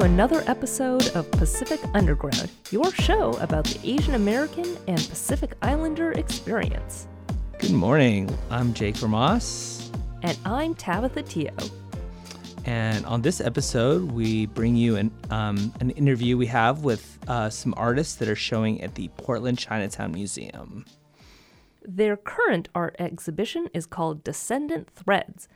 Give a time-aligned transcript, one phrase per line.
[0.00, 5.52] Welcome to another episode of Pacific Underground, your show about the Asian American and Pacific
[5.60, 7.06] Islander experience.
[7.58, 8.34] Good morning.
[8.48, 9.94] I'm Jake Vermoss.
[10.22, 11.52] And I'm Tabitha Teo.
[12.64, 17.50] And on this episode, we bring you an, um, an interview we have with uh,
[17.50, 20.86] some artists that are showing at the Portland Chinatown Museum.
[21.84, 25.46] Their current art exhibition is called Descendant Threads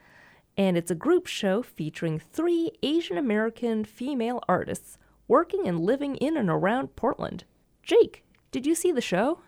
[0.57, 6.37] and it's a group show featuring three Asian American female artists working and living in
[6.37, 7.45] and around Portland.
[7.83, 9.41] Jake, did you see the show?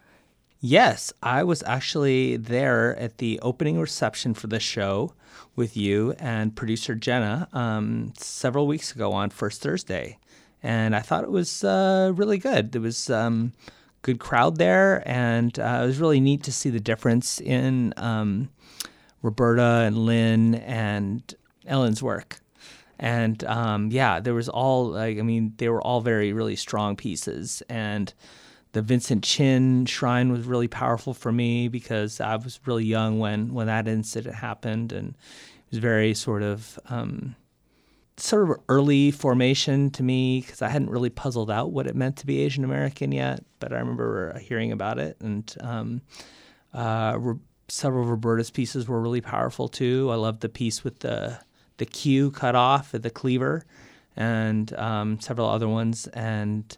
[0.58, 5.12] Yes, I was actually there at the opening reception for the show
[5.54, 10.18] with you and producer Jenna um, several weeks ago on First Thursday.
[10.62, 12.72] And I thought it was uh, really good.
[12.72, 13.52] There was um,
[14.02, 18.48] good crowd there, and uh, it was really neat to see the difference in um,
[19.26, 21.34] Roberta and Lynn and
[21.66, 22.38] Ellen's work.
[22.98, 26.94] And um, yeah, there was all like I mean, they were all very really strong
[26.96, 27.62] pieces.
[27.68, 28.14] And
[28.72, 33.52] the Vincent Chin shrine was really powerful for me because I was really young when
[33.52, 37.34] when that incident happened, and it was very sort of um,
[38.16, 42.16] sort of early formation to me because I hadn't really puzzled out what it meant
[42.18, 43.44] to be Asian American yet.
[43.58, 45.52] But I remember hearing about it and.
[45.60, 46.02] Um,
[46.72, 47.18] uh,
[47.68, 50.08] several of Roberta's pieces were really powerful too.
[50.10, 51.40] I loved the piece with the
[51.78, 53.64] the queue cut off at the cleaver,
[54.16, 56.06] and um, several other ones.
[56.08, 56.76] And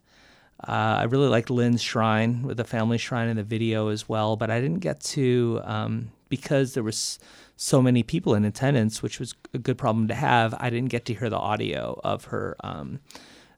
[0.66, 4.36] uh, I really liked Lynn's shrine with the family shrine in the video as well.
[4.36, 7.18] But I didn't get to um, because there was
[7.56, 10.54] so many people in attendance, which was a good problem to have.
[10.58, 13.00] I didn't get to hear the audio of her um,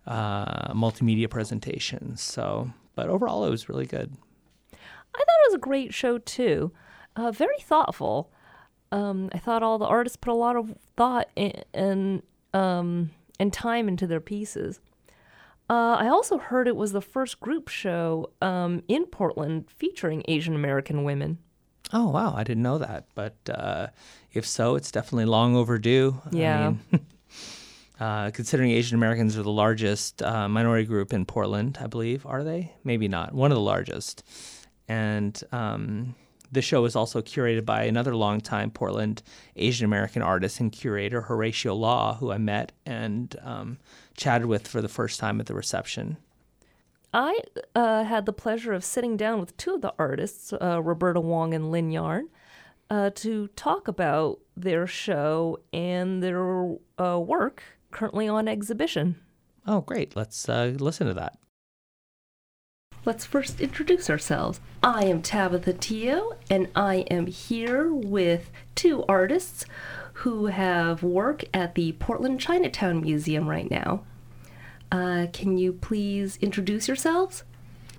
[0.06, 2.17] uh, multimedia presentation.
[2.17, 4.12] So, but overall, it was really good.
[4.72, 6.72] I thought it was a great show too
[7.16, 8.31] uh, very thoughtful.
[8.93, 12.22] Um, I thought all the artists put a lot of thought and
[12.53, 14.81] um, and time into their pieces.
[15.69, 20.56] Uh, I also heard it was the first group show um, in Portland featuring Asian
[20.56, 21.38] American women.
[21.93, 23.06] Oh wow, I didn't know that.
[23.15, 23.88] But uh,
[24.32, 26.20] if so, it's definitely long overdue.
[26.32, 26.66] Yeah.
[26.66, 27.06] I mean,
[28.00, 32.43] uh, considering Asian Americans are the largest uh, minority group in Portland, I believe, are
[32.43, 32.72] they?
[32.82, 33.32] Maybe not.
[33.32, 34.25] One of the largest,
[34.88, 36.16] and um,
[36.53, 39.22] the show is also curated by another longtime Portland
[39.56, 43.78] Asian American artist and curator, Horatio Law, who I met and um,
[44.16, 46.16] chatted with for the first time at the reception.
[47.12, 47.41] I
[47.75, 51.55] uh, had the pleasure of sitting down with two of the artists, uh, Roberta Wong
[51.55, 52.28] and Lynn Yarne,
[52.88, 59.17] uh, to talk about their show and their uh, work currently on exhibition.
[59.67, 60.15] Oh, great.
[60.17, 61.38] Let's uh, listen to that.
[63.06, 64.61] Let's first introduce ourselves.
[64.83, 69.65] I am Tabitha Teo, and I am here with two artists
[70.15, 74.05] who have work at the Portland Chinatown Museum right now.
[74.93, 77.43] Uh, can you please introduce yourselves?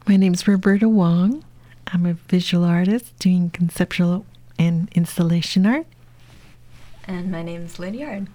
[0.07, 1.44] My name is Roberta Wong.
[1.88, 4.28] I'm a visual artist doing conceptual
[4.59, 5.88] and installation art.
[7.06, 8.28] And my name is Lynn Yarne.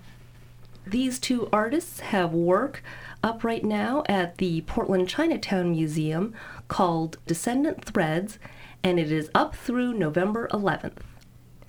[0.84, 2.82] These two artists have work
[3.26, 6.32] up right now at the Portland Chinatown Museum
[6.68, 8.38] called Descendant Threads,
[8.84, 10.98] and it is up through November 11th.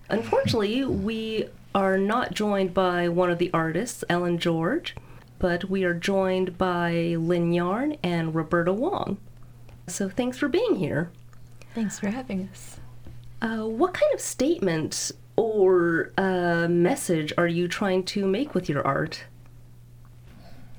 [0.08, 4.96] Unfortunately, we are not joined by one of the artists, Ellen George,
[5.40, 9.18] but we are joined by Lynn Yarne and Roberta Wong.
[9.88, 11.12] So thanks for being here.
[11.74, 12.80] Thanks for having us.
[13.42, 18.86] Uh, what kind of statement or uh, message are you trying to make with your
[18.86, 19.24] art?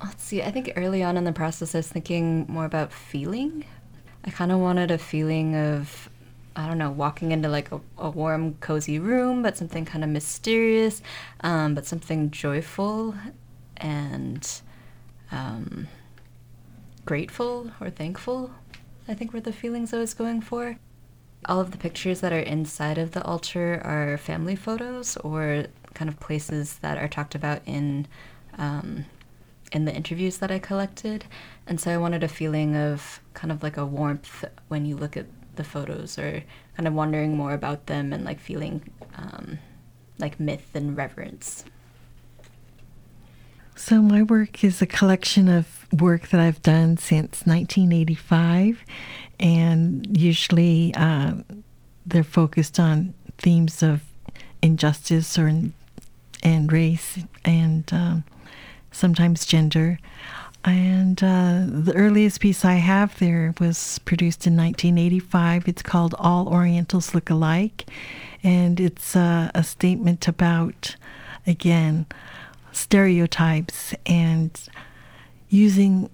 [0.03, 0.41] Let's see.
[0.41, 3.65] I think early on in the process, I was thinking more about feeling.
[4.23, 6.09] I kind of wanted a feeling of,
[6.55, 10.09] I don't know, walking into like a, a warm, cozy room, but something kind of
[10.09, 11.01] mysterious,
[11.41, 13.15] um, but something joyful
[13.77, 14.61] and
[15.31, 15.87] um,
[17.05, 18.51] grateful or thankful.
[19.07, 20.77] I think were the feelings I was going for.
[21.45, 26.09] All of the pictures that are inside of the altar are family photos or kind
[26.09, 28.07] of places that are talked about in
[28.57, 29.05] um,
[29.71, 31.25] in the interviews that I collected.
[31.67, 35.15] And so I wanted a feeling of kind of like a warmth when you look
[35.15, 36.43] at the photos or
[36.75, 38.81] kind of wondering more about them and like feeling
[39.15, 39.59] um,
[40.17, 41.65] like myth and reverence.
[43.75, 48.83] So, my work is a collection of work that I've done since 1985,
[49.39, 51.35] and usually uh,
[52.05, 54.01] they're focused on themes of
[54.61, 55.49] injustice or
[56.43, 58.23] and race and um,
[58.99, 59.97] sometimes gender.
[60.65, 65.67] And uh, the earliest piece I have there was produced in 1985.
[65.67, 67.89] It's called All Orientals Look Alike.
[68.43, 70.97] And it's uh, a statement about,
[71.47, 72.05] again,
[72.73, 74.51] stereotypes and
[75.49, 76.09] using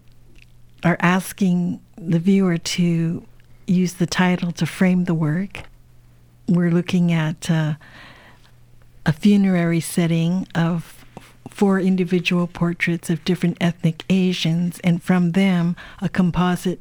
[0.83, 3.25] or asking the viewer to
[3.65, 5.63] use the title to frame the work.
[6.47, 7.73] We're looking at uh,
[9.05, 10.94] a funerary setting of
[11.49, 16.79] four individual portraits of different ethnic Asians, and from them, a composite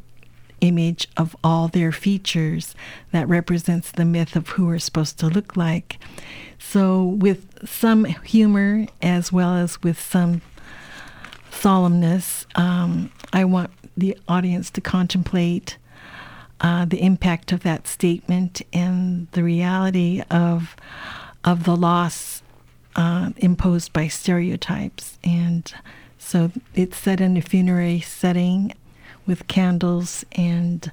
[0.60, 2.74] image of all their features
[3.12, 5.98] that represents the myth of who we're supposed to look like.
[6.58, 10.40] So, with some humor as well as with some
[11.50, 15.76] solemnness, um, I want the audience to contemplate
[16.60, 20.76] uh, the impact of that statement and the reality of
[21.44, 22.42] of the loss
[22.96, 25.18] uh, imposed by stereotypes.
[25.24, 25.72] And
[26.18, 28.74] so it's set in a funerary setting
[29.26, 30.90] with candles and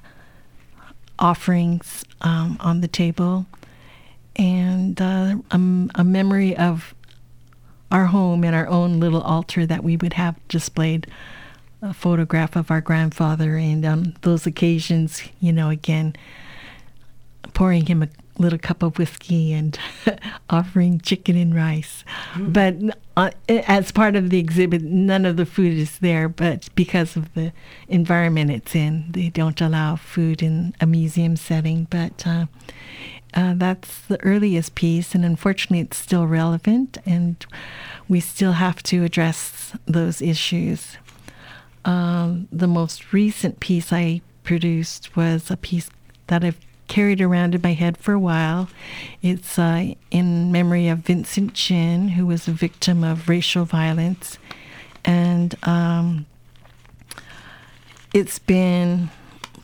[1.18, 3.46] offerings um, on the table
[4.36, 6.94] and uh, a, a, memory of
[7.90, 11.06] our home and our own little altar that we would have displayed
[11.82, 16.16] a photograph of our grandfather and on those occasions you know again
[17.52, 18.08] pouring him a
[18.42, 19.78] little cup of whiskey and
[20.50, 22.04] offering chicken and rice.
[22.34, 22.52] Mm.
[22.52, 27.16] But uh, as part of the exhibit, none of the food is there, but because
[27.16, 27.52] of the
[27.88, 31.86] environment it's in, they don't allow food in a museum setting.
[31.90, 32.46] But uh,
[33.34, 37.44] uh, that's the earliest piece, and unfortunately, it's still relevant, and
[38.08, 40.98] we still have to address those issues.
[41.84, 45.88] Um, the most recent piece I produced was a piece
[46.26, 46.58] that I've
[46.92, 48.68] carried around in my head for a while.
[49.22, 54.36] It's uh, in memory of Vincent Chin, who was a victim of racial violence.
[55.02, 56.26] And um,
[58.12, 59.08] it's been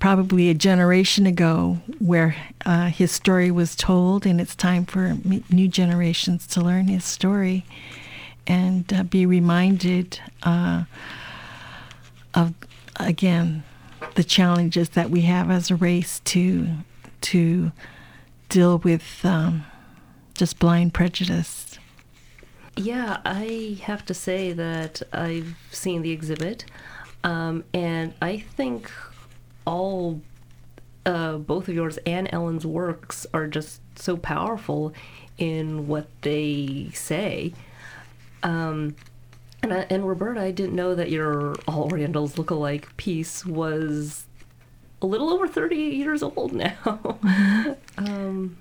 [0.01, 2.35] probably a generation ago where
[2.65, 5.19] uh, his story was told, and it's time for
[5.51, 7.67] new generations to learn his story
[8.47, 10.85] and uh, be reminded uh,
[12.33, 12.55] of,
[12.97, 13.65] again,
[14.15, 16.69] the challenges that we have as a race to
[17.23, 17.73] to
[18.49, 19.65] deal with um,
[20.35, 21.79] just blind prejudice.
[22.77, 26.65] Yeah, I have to say that I've seen the exhibit,
[27.25, 28.91] um, and I think
[29.65, 30.21] all,
[31.05, 34.93] uh, both of yours and Ellen's works are just so powerful
[35.39, 37.53] in what they say.
[38.45, 38.95] Um,
[39.61, 44.28] and, and Roberta, I didn't know that your All Orientals look-alike piece was
[45.01, 47.19] a little over 30 years old now.
[47.99, 48.57] um,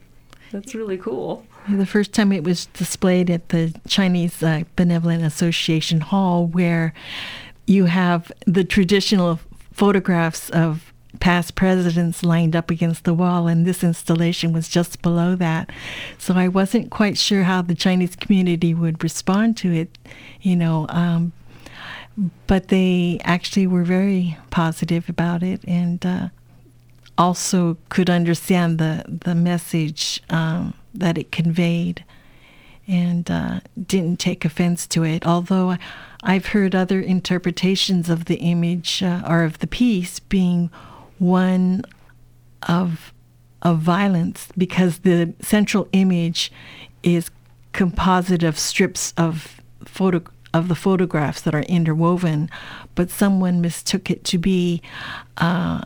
[0.51, 1.45] that's really cool.
[1.69, 6.93] The first time it was displayed at the Chinese uh, Benevolent Association Hall, where
[7.65, 9.39] you have the traditional
[9.73, 15.35] photographs of past presidents lined up against the wall, and this installation was just below
[15.35, 15.69] that.
[16.17, 19.97] So I wasn't quite sure how the Chinese community would respond to it,
[20.41, 20.85] you know.
[20.89, 21.33] Um,
[22.47, 26.29] but they actually were very positive about it and uh,
[27.17, 32.03] also could understand the the message um, that it conveyed
[32.87, 35.27] and uh, didn't take offense to it.
[35.27, 35.77] Although
[36.23, 40.69] I've heard other interpretations of the image uh, or of the piece being
[41.19, 41.83] one
[42.63, 43.13] of
[43.61, 46.51] of violence because the central image
[47.03, 47.29] is
[47.73, 50.21] composite of strips of photo
[50.57, 52.49] of the photographs that are interwoven,
[52.95, 54.81] but someone mistook it to be
[55.37, 55.81] uh,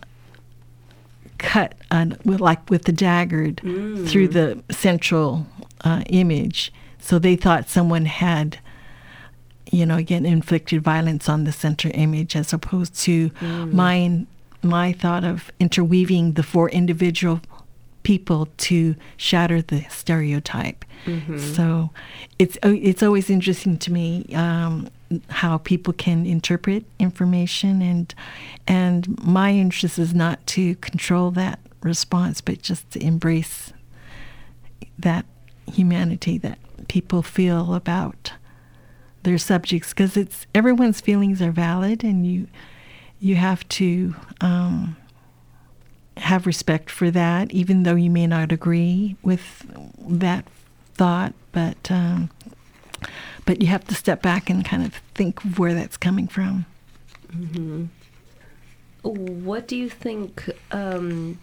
[1.37, 4.07] cut on, like with the daggered mm.
[4.07, 5.45] through the central
[5.83, 6.71] uh, image.
[6.99, 8.59] So they thought someone had,
[9.71, 13.73] you know, again inflicted violence on the center image, as opposed to mm.
[13.73, 14.27] mine.
[14.63, 17.41] My thought of interweaving the four individual
[18.03, 20.85] people to shatter the stereotype.
[21.05, 21.37] Mm-hmm.
[21.37, 21.89] So
[22.37, 24.87] it's it's always interesting to me um,
[25.29, 28.13] how people can interpret information, and
[28.67, 33.73] and my interest is not to control that response, but just to embrace
[34.99, 35.25] that
[35.71, 38.33] humanity that people feel about
[39.23, 42.47] their subjects, because it's everyone's feelings are valid, and you
[43.19, 44.15] you have to.
[44.39, 44.97] Um,
[46.21, 49.65] have respect for that, even though you may not agree with
[49.97, 50.45] that
[50.93, 51.33] thought.
[51.51, 52.29] But um,
[53.45, 56.65] but you have to step back and kind of think of where that's coming from.
[57.35, 57.85] Mm-hmm.
[59.03, 61.39] What do you think um,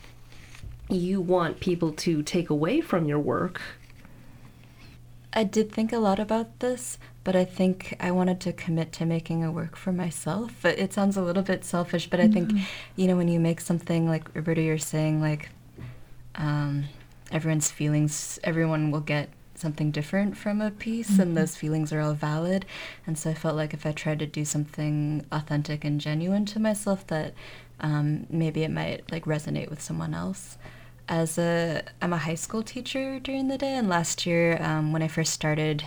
[0.88, 3.60] you want people to take away from your work?
[5.32, 9.04] I did think a lot about this, but I think I wanted to commit to
[9.04, 10.64] making a work for myself.
[10.64, 12.64] It sounds a little bit selfish, but I think, mm-hmm.
[12.96, 15.50] you know, when you make something like Roberta, you're saying, like,
[16.36, 16.84] um,
[17.30, 21.20] everyone's feelings, everyone will get something different from a piece mm-hmm.
[21.20, 22.64] and those feelings are all valid
[23.06, 26.60] and so i felt like if i tried to do something authentic and genuine to
[26.60, 27.34] myself that
[27.80, 30.56] um, maybe it might like resonate with someone else
[31.08, 35.02] as a i'm a high school teacher during the day and last year um, when
[35.02, 35.82] i first started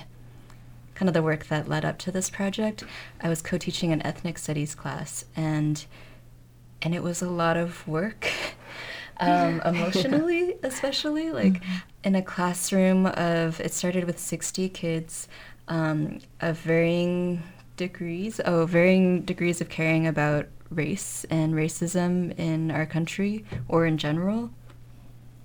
[0.95, 2.83] kind of the work that led up to this project
[3.21, 5.85] i was co-teaching an ethnic studies class and
[6.81, 8.29] and it was a lot of work
[9.17, 11.77] um, emotionally especially like mm-hmm.
[12.03, 15.27] in a classroom of it started with 60 kids
[15.67, 17.43] um, of varying
[17.77, 23.97] degrees oh varying degrees of caring about race and racism in our country or in
[23.97, 24.49] general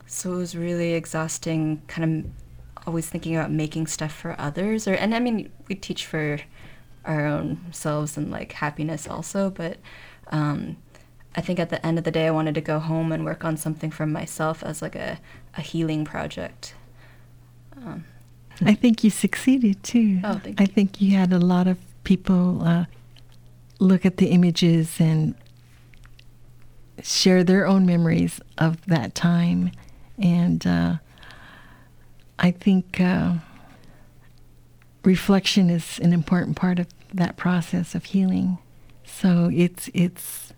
[0.06, 2.45] so it was really exhausting kind of
[2.86, 6.38] always thinking about making stuff for others or and i mean we teach for
[7.04, 9.78] our own selves and like happiness also but
[10.28, 10.76] um,
[11.36, 13.44] I think at the end of the day, I wanted to go home and work
[13.44, 15.18] on something for myself as like a,
[15.54, 16.74] a healing project.
[17.76, 18.06] Um,
[18.62, 20.20] I think you succeeded too.
[20.24, 20.64] Oh, thank you.
[20.64, 22.86] I think you had a lot of people uh,
[23.78, 25.34] look at the images and
[27.02, 29.72] share their own memories of that time.
[30.18, 30.96] And uh,
[32.38, 33.34] I think uh,
[35.04, 38.58] reflection is an important part of that process of healing.
[39.04, 40.52] So it's it's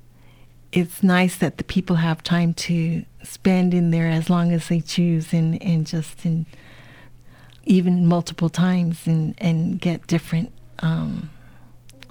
[0.72, 4.80] it's nice that the people have time to spend in there as long as they
[4.80, 6.46] choose and, and just in
[7.64, 11.30] even multiple times and, and get different um,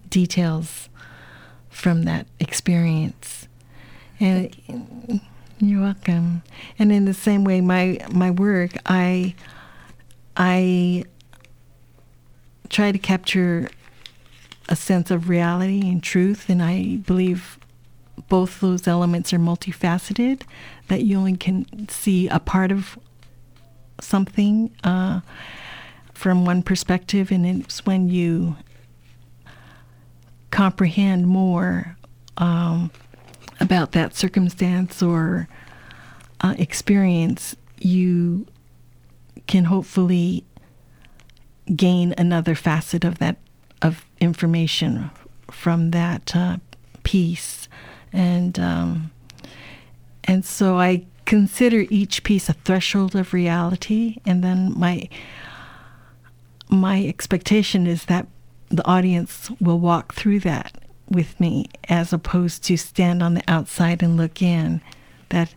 [0.09, 0.89] details
[1.69, 3.47] from that experience.
[4.19, 5.19] And you.
[5.59, 6.43] you're welcome.
[6.79, 9.35] And in the same way, my my work, I
[10.37, 11.03] I
[12.69, 13.69] try to capture
[14.69, 17.57] a sense of reality and truth, and I believe
[18.29, 20.43] both those elements are multifaceted,
[20.89, 22.99] that you only can see a part of
[23.99, 25.21] something uh,
[26.13, 28.57] from one perspective, and it's when you
[30.51, 31.97] comprehend more
[32.37, 32.91] um,
[33.59, 35.47] about that circumstance or
[36.41, 38.45] uh, experience, you
[39.47, 40.43] can hopefully
[41.75, 43.37] gain another facet of that
[43.81, 45.09] of information
[45.51, 46.57] from that uh,
[47.03, 47.67] piece
[48.13, 49.11] and um,
[50.23, 55.07] and so I consider each piece a threshold of reality, and then my
[56.69, 58.27] my expectation is that
[58.69, 60.77] the audience will walk through that
[61.09, 64.81] with me, as opposed to stand on the outside and look in.
[65.29, 65.53] That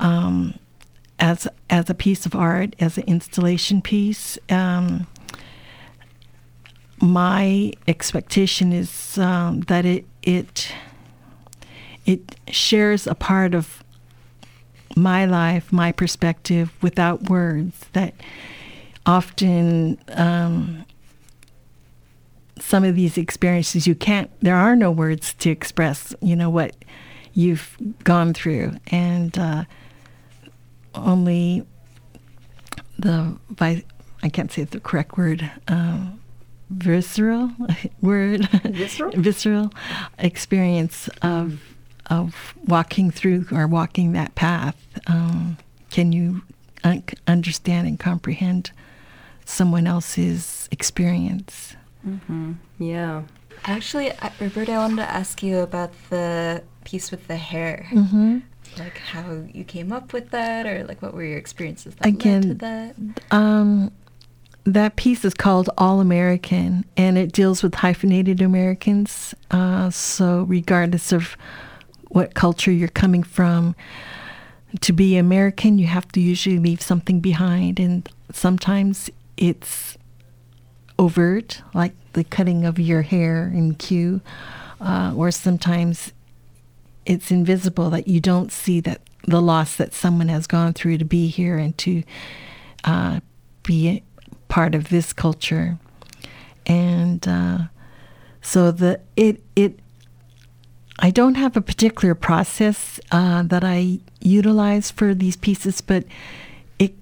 [0.00, 0.58] um,
[1.18, 4.38] as as a piece of art, as an installation piece.
[4.48, 5.06] Um,
[7.00, 10.72] my expectation is um, that it it
[12.06, 13.82] it shares a part of
[14.96, 18.14] my life, my perspective without words that
[19.06, 20.84] often um,
[22.60, 26.74] some of these experiences you can't there are no words to express you know what
[27.32, 29.64] you've gone through and uh,
[30.94, 31.64] only
[32.98, 33.36] the
[34.22, 36.20] I can't say the correct word um,
[36.70, 37.50] visceral
[38.02, 39.72] word visceral visceral
[40.18, 41.62] experience of
[42.10, 44.76] of walking through or walking that path,
[45.06, 45.58] um,
[45.90, 46.42] can you
[46.84, 48.70] un- understand and comprehend
[49.44, 51.76] someone else's experience?
[52.06, 52.52] Mm-hmm.
[52.78, 53.22] Yeah.
[53.64, 57.86] Actually, Roberta, I wanted to ask you about the piece with the hair.
[57.90, 58.38] Mm-hmm.
[58.78, 62.42] Like how you came up with that, or like what were your experiences that Again,
[62.42, 62.94] led to that?
[63.30, 63.92] Um,
[64.64, 69.34] that piece is called All American, and it deals with hyphenated Americans.
[69.50, 71.36] Uh, so, regardless of
[72.08, 73.74] what culture you're coming from.
[74.80, 79.96] To be American, you have to usually leave something behind, and sometimes it's
[80.98, 84.20] overt, like the cutting of your hair in queue,
[84.80, 86.12] uh, or sometimes
[87.08, 91.04] it's invisible that you don't see that the loss that someone has gone through to
[91.04, 92.04] be here and to
[92.84, 93.20] uh,
[93.62, 94.02] be
[94.48, 95.78] part of this culture,
[96.66, 97.58] and uh,
[98.42, 99.80] so the it it
[100.98, 106.04] I don't have a particular process uh, that I utilize for these pieces, but
[106.78, 106.94] it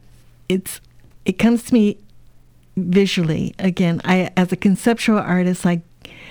[0.49, 0.81] it's
[1.25, 1.99] it comes to me
[2.77, 3.55] visually.
[3.59, 5.83] Again, I as a conceptual artist, I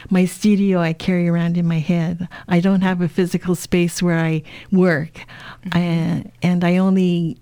[0.09, 2.27] my studio I carry around in my head.
[2.47, 5.69] I don't have a physical space where I work, mm-hmm.
[5.74, 7.38] I, and I only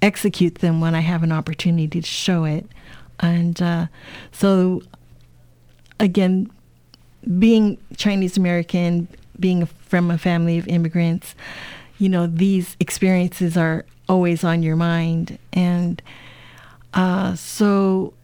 [0.00, 2.66] execute them when I have an opportunity to show it.
[3.20, 3.86] And uh,
[4.32, 4.82] so,
[5.98, 6.50] again,
[7.38, 9.08] being Chinese American,
[9.40, 11.34] being from a family of immigrants,
[11.98, 15.38] you know, these experiences are always on your mind.
[15.52, 16.00] And
[16.94, 18.14] Uh, so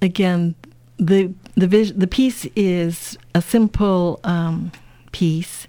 [0.00, 0.54] again,
[0.96, 4.72] the the vis- the piece is a simple um,
[5.12, 5.66] piece.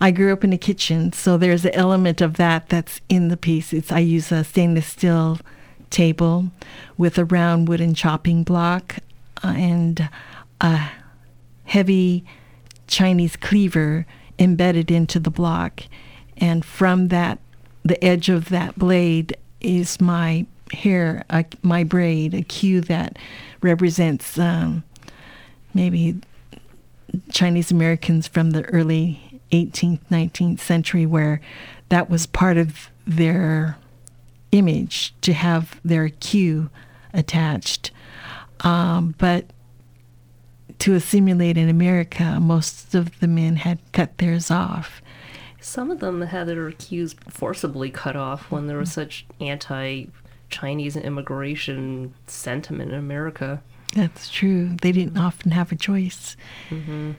[0.00, 3.36] I grew up in a kitchen, so there's an element of that that's in the
[3.36, 3.72] piece.
[3.72, 5.38] It's I use a stainless steel
[5.90, 6.50] table
[6.98, 8.96] with a round wooden chopping block
[9.42, 10.08] uh, and
[10.60, 10.90] a
[11.64, 12.24] heavy
[12.86, 14.06] Chinese cleaver
[14.38, 15.82] embedded into the block,
[16.36, 17.38] and from that,
[17.84, 23.18] the edge of that blade is my hair, uh, my braid, a queue that
[23.62, 24.82] represents um,
[25.76, 26.20] maybe
[27.30, 31.40] Chinese Americans from the early 18th, 19th century, where
[31.88, 33.76] that was part of their
[34.50, 36.70] image to have their queue
[37.12, 37.90] attached.
[38.60, 39.46] Um, but
[40.80, 45.00] to assimilate in America, most of the men had cut theirs off.
[45.60, 50.06] Some of them had their queues forcibly cut off when there was such anti
[50.48, 53.62] Chinese immigration sentiment in America.
[53.96, 54.76] That's true.
[54.82, 56.36] They didn't often have a choice.
[56.68, 57.12] Mm-hmm.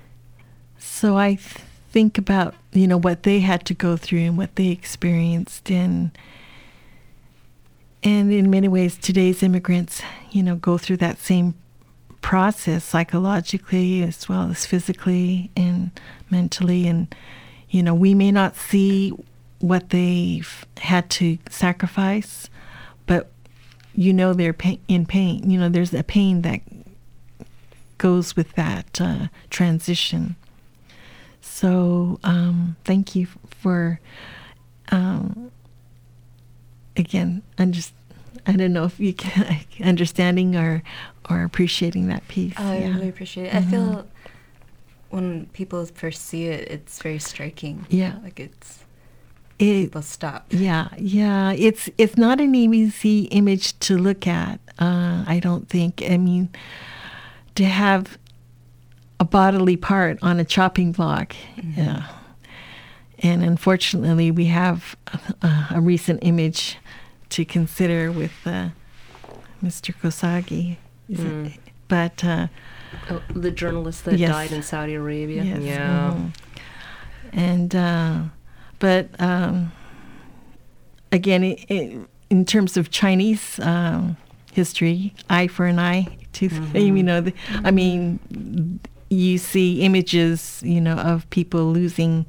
[0.78, 4.56] So I th- think about you know what they had to go through and what
[4.58, 6.12] they experienced, and
[8.04, 11.56] and in many ways, today's immigrants, you know, go through that same
[12.22, 15.90] process psychologically as well as physically and
[16.30, 17.16] mentally, and
[17.72, 19.12] you know, we may not see
[19.58, 22.52] what they've had to sacrifice,
[23.08, 23.32] but
[23.98, 25.50] you know they're pain, in pain.
[25.50, 26.62] You know, there's a pain that
[27.98, 30.36] goes with that uh, transition.
[31.42, 34.00] So, um, thank you for,
[34.92, 35.52] um,
[36.96, 37.94] again, I'm just,
[38.46, 40.84] I don't know if you can understanding or
[41.30, 42.54] or appreciating that piece.
[42.58, 42.86] Oh, yeah.
[42.86, 43.56] I really appreciate it.
[43.56, 44.08] I feel
[45.10, 47.86] when people first see it, it's very striking.
[47.90, 48.18] Yeah.
[48.24, 48.86] like it's
[49.60, 50.46] It, people stop.
[50.52, 51.52] Yeah, yeah.
[51.54, 54.60] It's it's not an easy image to look at.
[54.80, 56.04] Uh, I don't think.
[56.08, 56.50] I mean,
[57.56, 58.18] to have
[59.20, 61.36] a bodily part on a chopping block.
[61.76, 62.04] Yeah.
[63.20, 64.96] And unfortunately, we have
[65.42, 66.78] a, a recent image
[67.30, 68.70] to consider with uh,
[69.64, 69.92] Mr.
[69.96, 70.78] Khashoggi.
[71.10, 72.48] Is it- But uh,
[73.10, 74.30] Oh, the journalist that Yes.
[74.32, 75.44] died in Saudi Arabia.
[75.44, 76.14] Yes, Yeah.
[76.14, 76.32] mhm.
[77.34, 78.20] And uh,
[78.80, 79.72] but um,
[81.12, 81.44] again,
[82.30, 84.18] in terms of Chinese um,
[84.52, 86.60] history, eye for an eye, tooth.
[86.76, 92.26] You know, the, I mean, you see images, you know, of people losing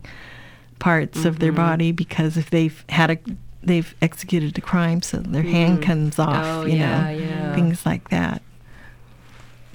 [0.78, 3.18] parts of their body because if they've had a
[3.62, 6.44] they've executed a crime, so their hand comes off.
[6.46, 7.54] Oh, you yeah, know, yeah.
[7.54, 8.42] things like that.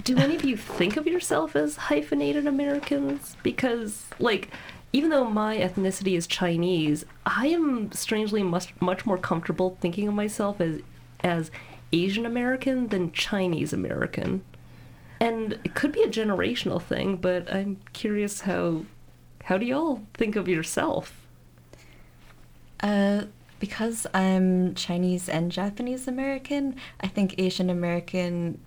[0.03, 3.37] Do any of you think of yourself as hyphenated Americans?
[3.41, 4.49] Because, like,
[4.93, 10.13] even though my ethnicity is Chinese, I am strangely much much more comfortable thinking of
[10.13, 10.81] myself as
[11.23, 11.49] as
[11.91, 14.43] Asian American than Chinese American.
[15.19, 18.85] And it could be a generational thing, but I'm curious how
[19.45, 21.19] how do y'all think of yourself?
[22.79, 23.23] Uh,
[23.59, 28.59] because I'm Chinese and Japanese American, I think Asian American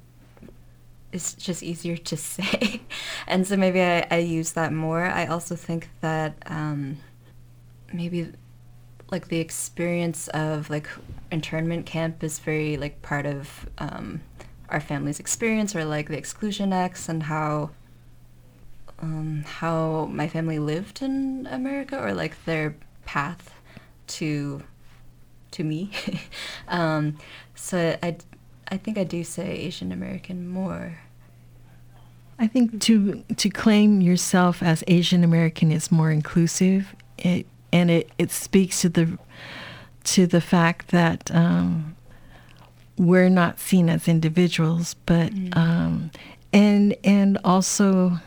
[1.16, 2.82] is just easier to say.
[3.26, 5.04] and so maybe I, I use that more.
[5.04, 6.98] I also think that um,
[7.92, 8.32] maybe
[9.10, 10.88] like the experience of like
[11.30, 14.20] internment camp is very like part of um,
[14.68, 17.70] our family's experience or like the exclusion acts and how
[18.98, 23.52] um, how my family lived in America or like their path
[24.06, 24.62] to
[25.52, 25.90] to me.
[26.68, 27.16] um,
[27.54, 28.16] so I,
[28.68, 30.98] I think I do say Asian American more.
[32.38, 36.94] I think to to claim yourself as Asian American is more inclusive.
[37.18, 39.18] It and it, it speaks to the
[40.04, 41.96] to the fact that um,
[42.96, 46.10] we're not seen as individuals, but um,
[46.52, 48.18] and and also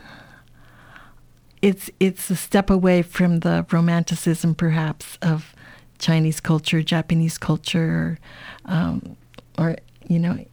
[1.62, 5.54] it's it's a step away from the romanticism perhaps of
[5.98, 8.18] Chinese culture, Japanese culture,
[8.64, 9.16] um,
[9.58, 9.76] or
[10.08, 10.44] you know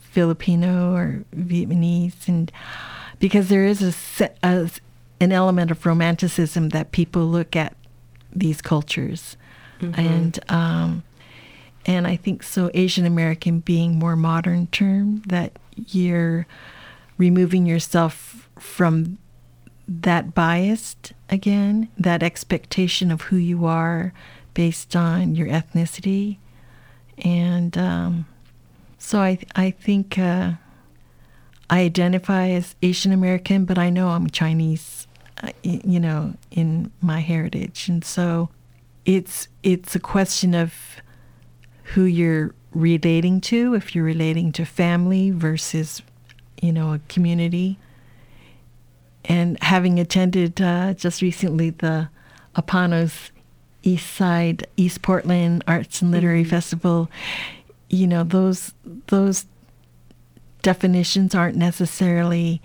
[0.00, 2.50] Filipino or Vietnamese, and
[3.18, 3.82] because there is
[4.20, 4.70] a, a
[5.20, 7.74] an element of romanticism that people look at
[8.32, 9.36] these cultures,
[9.96, 11.02] and um,
[11.86, 12.70] and I think so.
[12.74, 16.46] Asian American being more modern term that you're
[17.18, 19.18] removing yourself from
[19.88, 24.12] that biased again, that expectation of who you are
[24.54, 26.38] based on your ethnicity,
[27.18, 28.26] and um,
[28.98, 30.52] so I I think uh,
[31.68, 35.06] I identify as Asian American, but I know I'm Chinese,
[35.42, 38.50] uh, you know, in my heritage, and so
[39.04, 40.74] it's it's a question of
[41.94, 46.02] who you're relating to, if you're relating to family versus,
[46.60, 47.78] you know, a community.
[49.24, 52.08] And having attended uh, just recently the
[52.54, 53.32] APANO's
[53.82, 56.50] East Side, East Portland Arts and Literary mm-hmm.
[56.50, 57.10] Festival,
[57.88, 58.74] you know, those
[59.06, 59.46] those
[60.66, 62.60] definitions aren't necessarily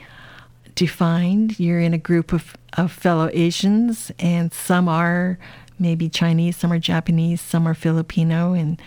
[0.73, 1.59] defined.
[1.59, 5.37] You're in a group of, of fellow Asians, and some are
[5.77, 8.81] maybe Chinese, some are Japanese, some are Filipino and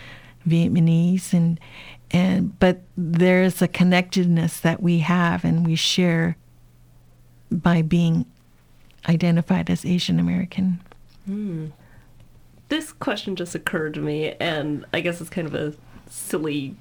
[0.48, 1.60] Vietnamese, and
[2.10, 6.36] and but there's a connectedness that we have and we share
[7.52, 8.26] by being
[9.08, 10.80] identified as Asian American.
[11.30, 11.70] Mm.
[12.68, 15.72] This question just occurred to me, and I guess it's kind of a
[16.10, 16.74] silly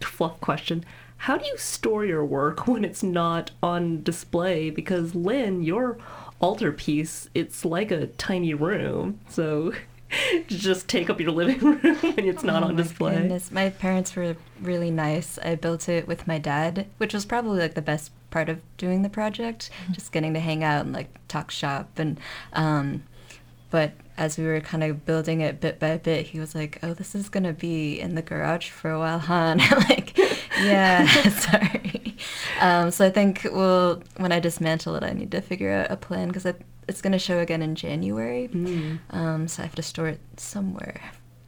[0.00, 0.82] fluff question
[1.22, 4.70] how do you store your work when it's not on display?
[4.70, 5.96] Because Lynn, your
[6.40, 9.20] altarpiece, it's like a tiny room.
[9.28, 9.72] So
[10.48, 13.18] just take up your living room when it's not oh on display.
[13.18, 13.52] Goodness.
[13.52, 15.38] My parents were really nice.
[15.38, 19.02] I built it with my dad, which was probably like the best part of doing
[19.02, 19.92] the project, mm-hmm.
[19.92, 22.18] just getting to hang out and like talk shop and
[22.54, 23.04] um
[23.70, 26.92] but as we were kind of building it bit by bit, he was like, "Oh,
[26.92, 30.18] this is gonna be in the garage for a while, huh?" And I like,
[30.60, 32.16] yeah, sorry.
[32.60, 35.96] Um, so I think, well, when I dismantle it, I need to figure out a
[35.96, 36.46] plan because
[36.88, 38.48] it's gonna show again in January.
[38.52, 38.98] Mm.
[39.10, 41.00] Um, so I have to store it somewhere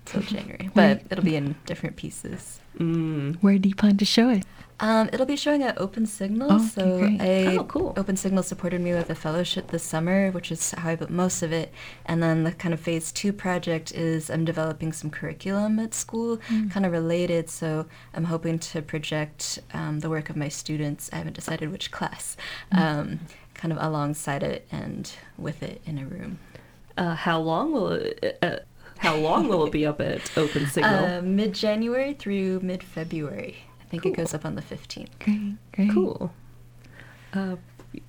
[0.05, 2.61] till January, but it'll be in different pieces.
[2.79, 3.37] Mm.
[3.43, 4.45] Where do you plan to show it?
[4.81, 6.53] Um, it'll be showing at Open Signal.
[6.53, 7.95] Oh, so a oh, cool.
[7.97, 11.43] Open Signal supported me with a fellowship this summer, which is how I built most
[11.43, 11.73] of it.
[12.07, 16.39] And then the kind of phase two project is I'm developing some curriculum at school,
[16.49, 16.71] mm.
[16.71, 17.49] kind of related.
[17.51, 21.09] So I'm hoping to project um, the work of my students.
[21.13, 22.37] I haven't decided which class.
[22.73, 22.79] Mm.
[22.79, 23.21] Um,
[23.55, 26.41] kind of alongside it and with it in a room.
[26.97, 28.39] Uh, how long will it?
[28.43, 28.57] Uh,
[28.99, 31.05] how long will it be up at Open Signal?
[31.05, 34.13] Uh, mid January through mid February I think cool.
[34.13, 35.09] it goes up on the 15th.
[35.21, 35.93] Great, great.
[35.93, 36.33] Cool.
[37.33, 37.57] Uh,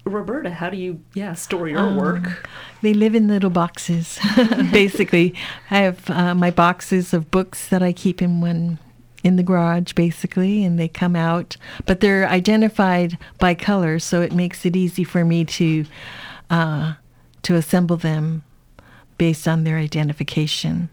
[0.06, 2.48] Roberta, how do you, yeah, store your um, work?
[2.82, 4.20] They live in little boxes,
[4.72, 5.36] basically.
[5.70, 8.80] I have uh, my boxes of books that I keep in one
[9.24, 14.32] in the garage, basically, and they come out, but they're identified by color, so it
[14.32, 15.86] makes it easy for me to
[16.52, 16.94] uh,
[17.42, 18.44] to assemble them
[19.18, 20.90] based on their identification.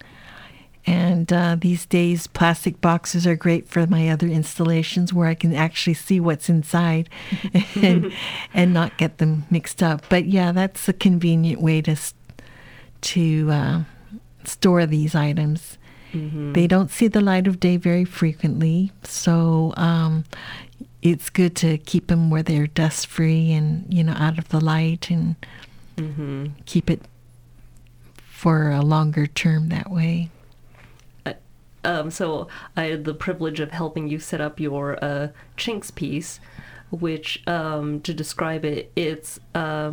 [0.84, 5.54] And uh, these days, plastic boxes are great for my other installations where I can
[5.54, 7.08] actually see what's inside
[7.80, 8.12] and,
[8.54, 10.04] and not get them mixed up.
[10.08, 11.96] But yeah, that's a convenient way to,
[13.02, 13.82] to uh,
[14.44, 15.78] store these items.
[16.12, 16.52] Mm-hmm.
[16.52, 20.24] They don't see the light of day very frequently, so um,
[21.00, 24.60] it's good to keep them where they're dust free and you know out of the
[24.60, 25.36] light and
[25.96, 26.46] mm-hmm.
[26.66, 27.02] keep it
[28.42, 30.28] for a longer term that way.
[31.84, 36.40] Um, so I had the privilege of helping you set up your uh, Chinks piece,
[36.90, 39.92] which, um, to describe it, it's uh,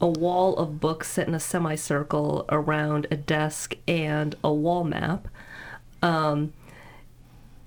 [0.00, 5.28] a wall of books set in a semicircle around a desk and a wall map.
[6.02, 6.52] Um,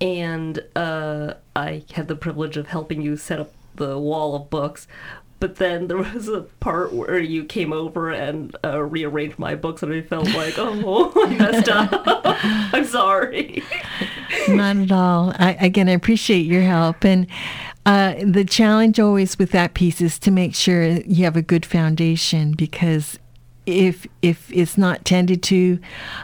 [0.01, 4.89] and uh, I had the privilege of helping you set up the wall of books,
[5.39, 9.83] but then there was a part where you came over and uh, rearranged my books,
[9.83, 11.91] and I felt like, oh, I messed up.
[12.73, 13.63] I'm sorry.
[14.47, 15.33] Not at all.
[15.37, 17.05] I, again, I appreciate your help.
[17.05, 17.27] And
[17.85, 21.65] uh, the challenge always with that piece is to make sure you have a good
[21.65, 23.19] foundation because
[23.65, 25.79] if if it's not tended to,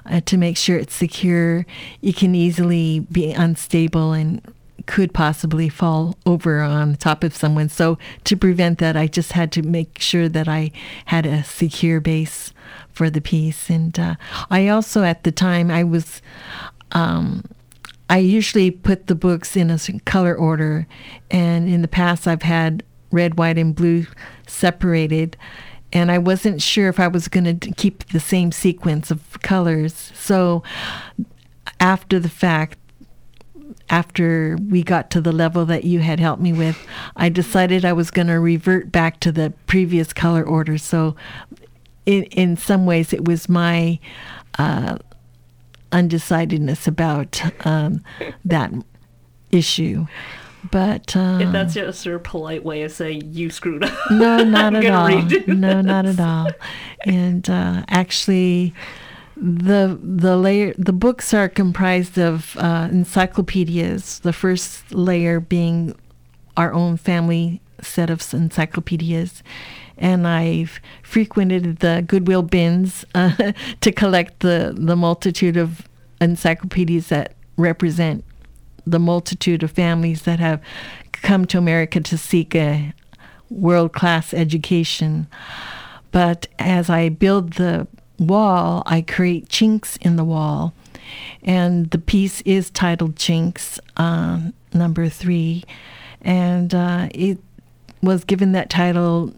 [0.06, 1.66] uh, to make sure it's secure,
[2.02, 4.42] it can easily be unstable and
[4.86, 7.70] could possibly fall over on top of someone.
[7.70, 10.72] So to prevent that, I just had to make sure that I
[11.06, 12.54] had a secure base
[12.92, 13.70] for the piece.
[13.70, 14.16] And uh,
[14.50, 16.22] I also, at the time, I was.
[16.92, 17.44] Um,
[18.10, 20.86] I usually put the books in a color order,
[21.32, 24.06] and in the past I've had red, white, and blue
[24.46, 25.38] separated,
[25.92, 30.12] and I wasn't sure if I was going to keep the same sequence of colors.
[30.14, 30.62] So
[31.80, 32.78] after the fact,
[33.90, 36.78] after we got to the level that you had helped me with,
[37.16, 40.78] I decided I was going to revert back to the previous color order.
[40.78, 41.16] So,
[42.06, 44.00] in in some ways, it was my
[44.58, 44.98] uh,
[45.92, 48.04] undecidedness about um,
[48.46, 48.72] that
[49.52, 50.08] issue.
[50.72, 54.76] But um, if that's just your polite way of saying you screwed up, no, not
[54.84, 55.22] at all.
[55.48, 56.52] No, not at all.
[57.06, 58.74] And uh, actually,
[59.44, 64.20] the the layer the books are comprised of uh, encyclopedias.
[64.20, 65.96] The first layer being
[66.56, 69.44] our own family set of encyclopedias,
[69.98, 73.52] and I've frequented the Goodwill bins uh,
[73.82, 75.90] to collect the the multitude of
[76.22, 78.24] encyclopedias that represent
[78.88, 80.62] the multitude of families that have
[81.12, 82.94] come to America to seek a
[83.50, 85.28] world class education.
[86.12, 87.88] But as I build the
[88.24, 90.74] wall, I create chinks in the wall.
[91.44, 94.40] And the piece is titled Chinks, uh,
[94.74, 95.64] number three.
[96.22, 97.38] And uh, it
[98.02, 99.34] was given that title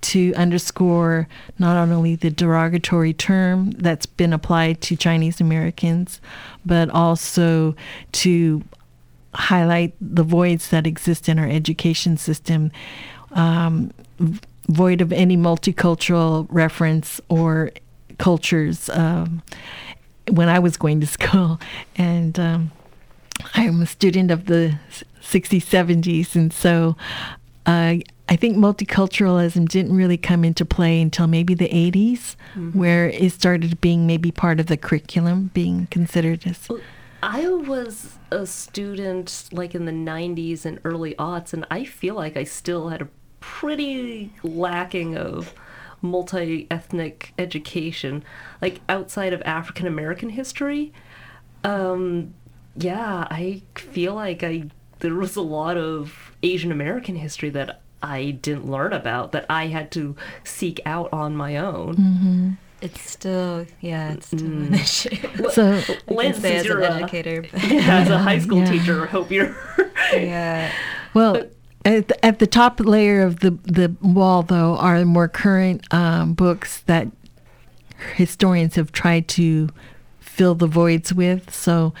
[0.00, 6.20] to underscore not only the derogatory term that's been applied to Chinese Americans,
[6.64, 7.74] but also
[8.12, 8.62] to
[9.34, 12.70] highlight the voids that exist in our education system,
[13.32, 13.90] um,
[14.68, 17.70] void of any multicultural reference or
[18.18, 18.88] cultures.
[18.90, 19.42] Um,
[20.30, 21.60] when I was going to school,
[21.96, 22.70] and um,
[23.54, 24.78] I'm a student of the
[25.22, 26.96] 60s, 70s, and so
[27.66, 27.96] uh,
[28.28, 32.78] I think multiculturalism didn't really come into play until maybe the 80s, mm-hmm.
[32.78, 36.68] where it started being maybe part of the curriculum, being considered as.
[37.22, 42.36] I was a student like in the 90s and early aughts, and I feel like
[42.36, 43.08] I still had a
[43.40, 45.54] pretty lacking of
[46.02, 48.24] multi ethnic education,
[48.60, 50.92] like outside of African American history.
[51.64, 52.34] Um,
[52.76, 54.64] yeah, I feel like I
[55.00, 59.66] there was a lot of Asian American history that I didn't learn about that I
[59.68, 61.96] had to seek out on my own.
[61.96, 62.50] Mm-hmm.
[62.80, 64.68] It's still, yeah, it's still mm.
[64.68, 65.50] an issue.
[65.50, 68.70] So, Lynn, as an educator, yeah, as a high school yeah.
[68.70, 69.56] teacher, I hope you're.
[70.12, 70.72] yeah.
[71.14, 71.42] Well,
[71.96, 76.34] at the, at the, top layer of the the wall, though, are more current um,
[76.34, 77.08] books that
[78.14, 79.68] historians have tried to
[80.38, 81.52] fill the voids with.
[81.52, 81.92] So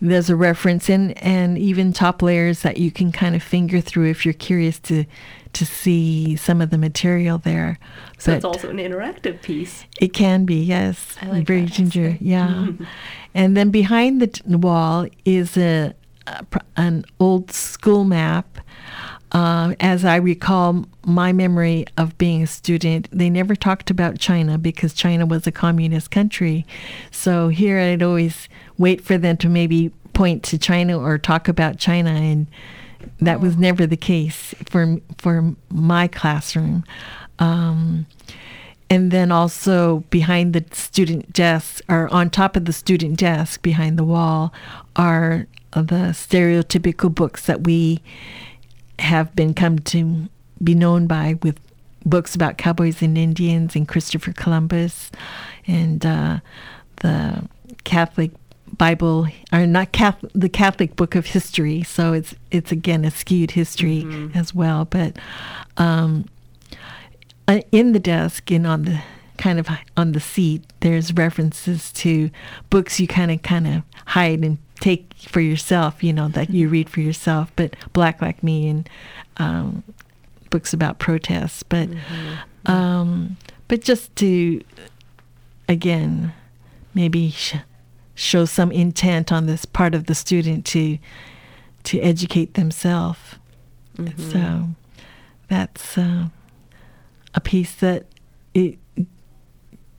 [0.00, 4.10] there's a reference in and even top layers that you can kind of finger through
[4.10, 5.04] if you're curious to
[5.52, 7.78] to see some of the material there.
[8.18, 9.84] So but it's also an interactive piece.
[10.00, 11.16] It can be, yes.
[11.22, 12.70] I like Very ginger, yeah.
[13.34, 15.94] and then behind the, t- wall is a,
[16.26, 16.44] a,
[16.76, 18.58] an old school map
[19.34, 24.58] uh, as I recall my memory of being a student, they never talked about China
[24.58, 26.64] because China was a communist country.
[27.10, 31.78] So here I'd always wait for them to maybe point to China or talk about
[31.78, 32.46] China, and
[33.20, 36.84] that was never the case for for my classroom.
[37.40, 38.06] Um,
[38.88, 43.98] and then also behind the student desk, or on top of the student desk behind
[43.98, 44.54] the wall,
[44.94, 48.00] are the stereotypical books that we
[48.98, 50.28] have been come to
[50.62, 51.58] be known by with
[52.06, 55.10] books about cowboys and Indians and Christopher Columbus
[55.66, 56.40] and uh,
[56.96, 57.48] the
[57.84, 58.30] Catholic
[58.76, 61.82] Bible, or not Catholic, the Catholic Book of History.
[61.82, 64.36] So it's it's again a skewed history mm-hmm.
[64.36, 64.84] as well.
[64.84, 65.18] But
[65.76, 66.26] um,
[67.46, 69.02] uh, in the desk and on the
[69.38, 72.30] kind of on the seat, there's references to
[72.70, 76.68] books you kind of kind of hide and take for yourself, you know, that you
[76.68, 78.88] read for yourself, but Black Like Me and
[79.36, 79.82] um,
[80.50, 81.62] books about protests.
[81.62, 82.70] But, mm-hmm.
[82.70, 83.36] um,
[83.68, 84.60] but just to,
[85.68, 86.32] again,
[86.92, 87.56] maybe sh-
[88.14, 90.98] show some intent on this part of the student to,
[91.84, 93.20] to educate themselves.
[93.96, 94.30] Mm-hmm.
[94.30, 94.68] So
[95.48, 96.28] that's uh,
[97.34, 98.06] a piece that
[98.54, 98.78] it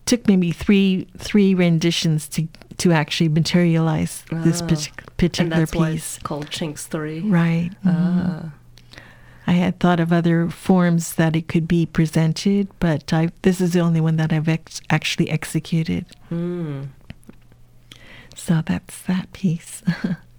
[0.05, 4.67] took maybe three three renditions to to actually materialize this oh.
[5.17, 6.19] particular piece.
[6.23, 7.21] Called Chinks Three.
[7.21, 7.71] Right.
[7.85, 8.47] Mm-hmm.
[9.47, 13.73] I had thought of other forms that it could be presented, but I, this is
[13.73, 16.05] the only one that I've ex- actually executed.
[16.31, 16.87] Mm.
[18.35, 19.83] So that's that piece.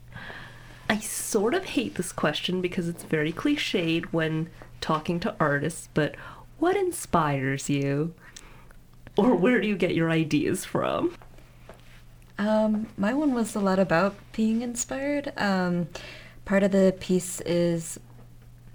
[0.91, 4.49] I sort of hate this question because it's very cliched when
[4.81, 6.15] talking to artists, but
[6.59, 8.15] what inspires you?
[9.17, 11.17] Or where do you get your ideas from?
[12.39, 15.33] Um, my one was a lot about being inspired.
[15.37, 15.89] Um,
[16.45, 17.99] part of the piece is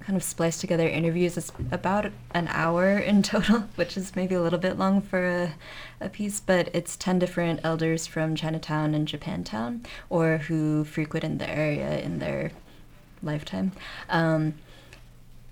[0.01, 1.37] kind of spliced together interviews.
[1.37, 5.53] It's about an hour in total, which is maybe a little bit long for a,
[5.99, 11.49] a piece, but it's 10 different elders from Chinatown and Japantown, or who frequented the
[11.49, 12.51] area in their
[13.21, 13.71] lifetime.
[14.09, 14.55] Um,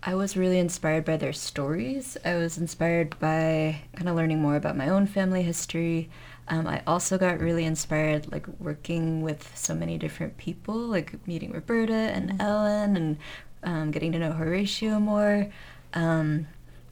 [0.01, 2.17] I was really inspired by their stories.
[2.23, 6.09] I was inspired by kind of learning more about my own family history,
[6.49, 11.51] um, I also got really inspired, like working with so many different people, like meeting
[11.51, 12.41] Roberta and mm-hmm.
[12.41, 13.17] Ellen, and
[13.63, 15.47] um, getting to know Horatio more.
[15.93, 16.47] Um,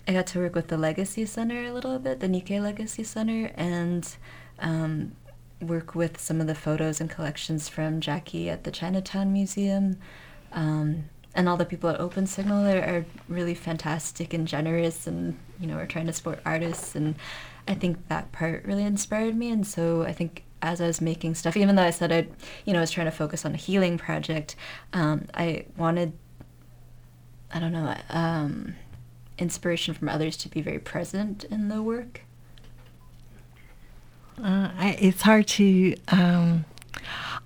[0.08, 3.52] I got to work with the Legacy Center a little bit, the Nikkei Legacy Center,
[3.56, 4.08] and
[4.60, 5.14] um,
[5.60, 9.98] work with some of the photos and collections from Jackie at the Chinatown Museum.
[10.52, 15.38] Um, and all the people at Open Signal are, are really fantastic and generous, and
[15.60, 17.16] you know, are trying to support artists and
[17.68, 21.36] I think that part really inspired me, and so I think as I was making
[21.36, 22.28] stuff, even though I said I,
[22.66, 24.56] you know, was trying to focus on a healing project,
[24.94, 26.14] um, I wanted,
[27.54, 28.76] I don't know, um,
[29.38, 32.22] inspiration from others to be very present in the work.
[34.42, 35.96] Uh, I, it's hard to.
[36.10, 36.66] Um,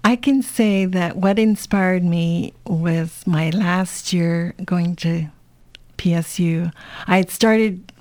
[0.04, 5.28] I can say that what inspired me was my last year going to
[5.98, 6.74] PSU.
[7.08, 7.92] I had started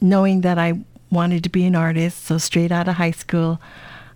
[0.00, 0.80] knowing that I
[1.12, 3.60] wanted to be an artist, so straight out of high school,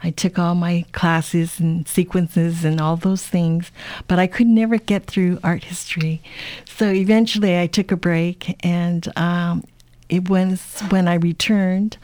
[0.02, 3.70] I took all my classes and sequences and all those things,
[4.08, 6.22] but I could never get through art history.
[6.66, 9.64] So eventually I took a break, and um,
[10.08, 11.98] it was when I returned,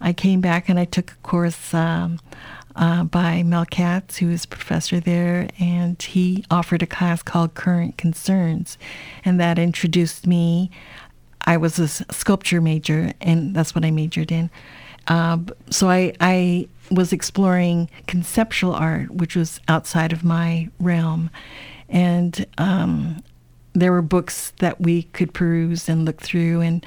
[0.00, 1.74] I came back and I took a course.
[1.74, 2.18] Um,
[2.76, 7.54] uh, by Mel Katz, who is a professor there, and he offered a class called
[7.54, 8.78] Current Concerns,
[9.24, 10.70] and that introduced me.
[11.42, 14.50] I was a sculpture major, and that's what I majored in.
[15.08, 15.38] Uh,
[15.70, 21.30] so I, I was exploring conceptual art, which was outside of my realm,
[21.88, 23.22] and um,
[23.72, 26.86] there were books that we could peruse and look through, and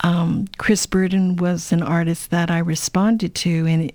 [0.00, 3.94] um, Chris Burden was an artist that I responded to, and it,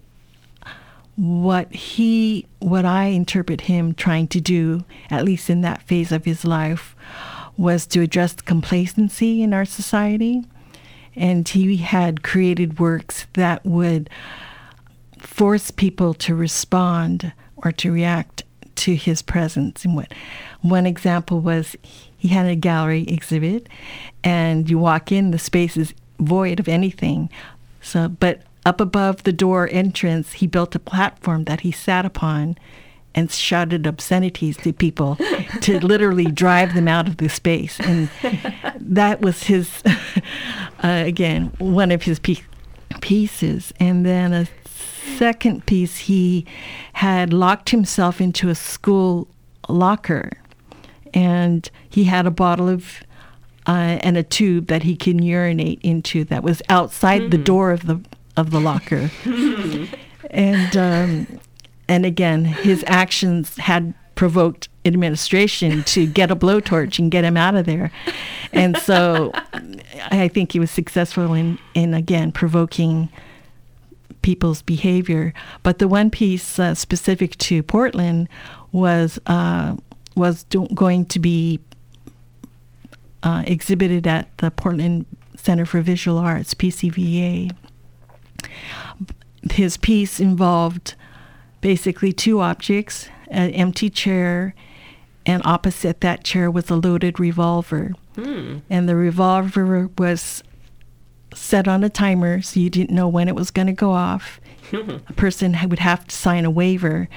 [1.16, 6.26] what he, what I interpret him trying to do, at least in that phase of
[6.26, 6.96] his life,
[7.58, 10.44] was to address complacency in our society.
[11.16, 14.10] And he had created works that would
[15.20, 18.44] force people to respond or to react
[18.76, 19.86] to his presence.
[19.86, 20.14] And what
[20.62, 21.76] one example was
[22.18, 23.68] he had a gallery exhibit,
[24.24, 27.30] and you walk in, the space is void of anything.
[27.82, 32.58] So, but up above the door entrance, he built a platform that he sat upon
[33.14, 35.18] and shouted obscenities to people
[35.62, 37.80] to literally drive them out of the space.
[37.80, 38.10] And
[38.80, 39.84] that was his,
[40.84, 42.44] uh, again, one of his pe-
[43.02, 43.74] pieces.
[43.80, 44.48] And then a
[45.18, 46.46] second piece, he
[46.94, 49.28] had locked himself into a school
[49.68, 50.32] locker
[51.14, 53.02] and he had a bottle of
[53.68, 57.30] uh, and a tube that he can urinate into that was outside mm-hmm.
[57.30, 58.02] the door of the
[58.38, 59.12] of the locker.
[60.32, 61.40] and um,
[61.88, 67.56] and again, his actions had provoked administration to get a blowtorch and get him out
[67.56, 67.92] of there.
[68.52, 69.32] And so
[70.12, 73.10] I think he was successful in, in again, provoking
[74.22, 75.34] people's behavior.
[75.64, 78.30] But the one piece uh, specific to Portland
[78.72, 79.76] was uh,
[80.16, 81.60] was do- going to be
[83.24, 87.56] uh, exhibited at the Portland Center for Visual Arts, PCVA.
[89.52, 90.96] His piece involved
[91.62, 94.54] basically two objects an empty chair,
[95.26, 97.94] and opposite that chair was a loaded revolver.
[98.16, 98.58] Hmm.
[98.70, 100.44] And the revolver was
[101.34, 104.40] set on a timer, so you didn't know when it was going to go off.
[104.74, 107.08] a person would have to sign a waiver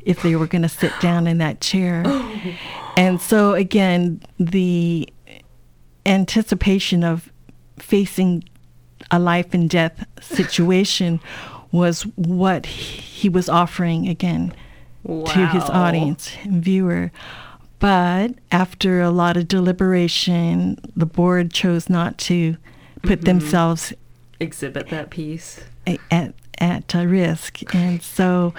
[0.00, 2.02] if they were going to sit down in that chair.
[2.96, 5.08] and so, again, the
[6.04, 7.30] anticipation of
[7.78, 8.42] facing
[9.10, 11.20] a life and death situation
[11.72, 14.52] was what he was offering again
[15.02, 15.24] wow.
[15.24, 17.10] to his audience and viewer.
[17.78, 22.56] But after a lot of deliberation, the board chose not to
[23.02, 23.24] put mm-hmm.
[23.24, 23.92] themselves
[24.38, 25.60] exhibit that piece
[26.10, 28.54] at at risk, and so.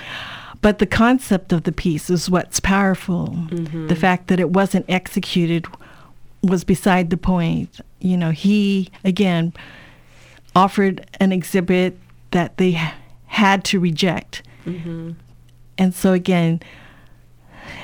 [0.62, 3.30] But the concept of the piece is what's powerful.
[3.30, 3.88] Mm-hmm.
[3.88, 5.66] The fact that it wasn't executed
[6.44, 7.80] was beside the point.
[8.00, 9.54] You know, he again
[10.56, 11.98] offered an exhibit
[12.32, 12.80] that they
[13.32, 14.44] had to reject.
[14.66, 15.12] Mm-hmm.
[15.78, 16.62] And so, again,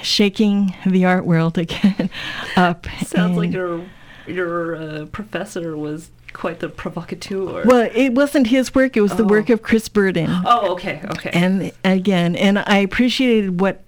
[0.04, 2.10] shaking the art world again
[2.56, 2.86] up.
[3.04, 3.86] Sounds like your
[4.28, 7.64] your uh, professor was quite the provocateur.
[7.66, 9.16] Well, it wasn't his work; it was oh.
[9.16, 10.30] the work of Chris Burden.
[10.46, 11.32] Oh, okay, okay.
[11.34, 13.84] And again, and I appreciated what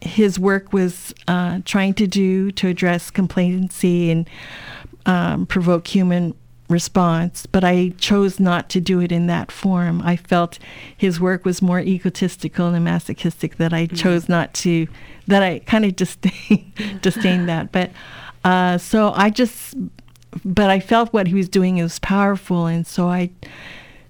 [0.00, 4.28] his work was uh, trying to do to address complacency and
[5.06, 6.34] um, provoke human
[6.68, 10.02] response, but I chose not to do it in that form.
[10.02, 10.58] I felt
[10.96, 13.96] his work was more egotistical and masochistic that I mm-hmm.
[13.96, 14.86] chose not to,
[15.26, 17.72] that I kind of disdain, disdained that.
[17.72, 17.90] But
[18.44, 19.74] uh, so I just,
[20.44, 23.30] but I felt what he was doing was powerful, and so I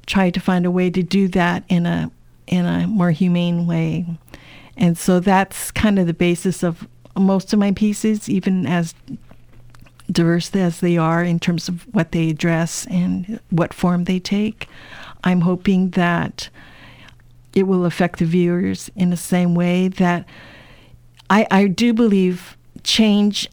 [0.06, 2.11] tried to find a way to do that in a
[2.46, 4.06] in a more humane way.
[4.76, 8.94] And so that's kind of the basis of most of my pieces, even as
[10.11, 14.68] diverse as they are in terms of what they address and what form they take,
[15.24, 16.48] I'm hoping that
[17.54, 20.26] it will affect the viewers in the same way that
[21.30, 23.48] I, I do believe change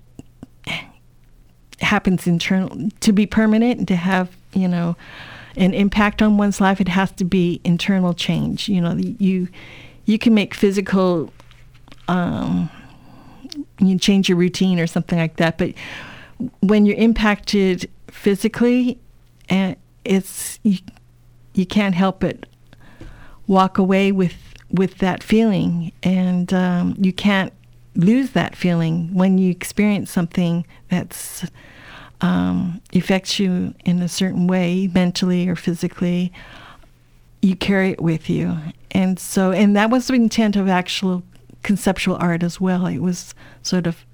[1.81, 4.95] happens internal to be permanent and to have you know
[5.57, 8.67] an impact on one's life, it has to be internal change.
[8.67, 9.47] You know, you
[10.05, 11.31] you can make physical,
[12.07, 12.69] um,
[13.79, 15.73] you change your routine or something like that, but
[16.61, 18.99] when you're impacted physically,
[19.49, 20.79] and it's you,
[21.53, 22.45] you can't help but
[23.47, 24.35] walk away with
[24.71, 27.53] with that feeling, and um, you can't
[27.95, 31.45] lose that feeling when you experience something that's
[32.21, 36.31] um, affects you in a certain way, mentally or physically.
[37.41, 38.57] You carry it with you,
[38.91, 41.23] and so and that was the intent of actual
[41.63, 42.85] conceptual art as well.
[42.85, 44.05] It was sort of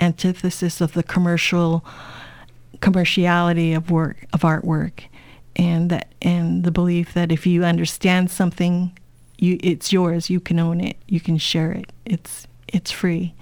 [0.00, 1.84] antithesis of the commercial
[2.78, 5.04] commerciality of work of artwork.
[5.56, 8.96] And that and the belief that if you understand something
[9.38, 11.92] you it's yours you can own it you can share it.
[12.04, 13.34] It's it's free.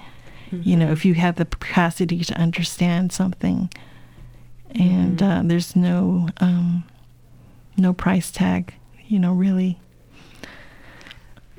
[0.47, 0.69] Mm-hmm.
[0.69, 3.71] you know if you have the capacity to understand something.
[4.71, 5.47] And mm-hmm.
[5.47, 6.85] uh, there's no um,
[7.77, 8.75] no price tag
[9.07, 9.79] you know really.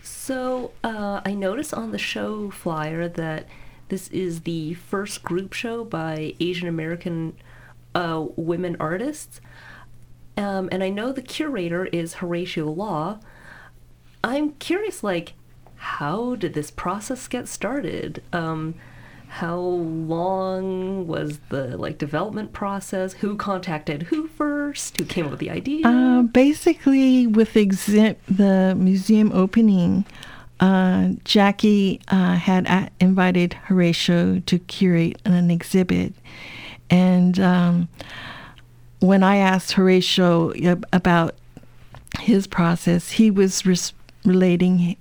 [0.02, 3.48] So uh, i noticed on the show flyer that
[3.90, 7.36] this is the first group show by asian american
[7.96, 9.42] uh, women artists
[10.38, 13.20] um, and I know the curator is Horatio Law.
[14.24, 15.34] I'm curious, like,
[15.76, 18.22] how did this process get started?
[18.32, 18.76] Um,
[19.30, 23.14] how long was the like development process?
[23.14, 24.98] Who contacted who first?
[24.98, 25.86] Who came up with the idea?
[25.86, 30.06] Uh, basically, with exi- the museum opening,
[30.60, 36.14] uh, Jackie uh, had a- invited Horatio to curate an exhibit,
[36.90, 37.90] and um,
[39.00, 40.54] when I asked Horatio
[40.92, 41.36] about
[42.20, 43.94] his process, he was res-
[44.26, 44.98] relating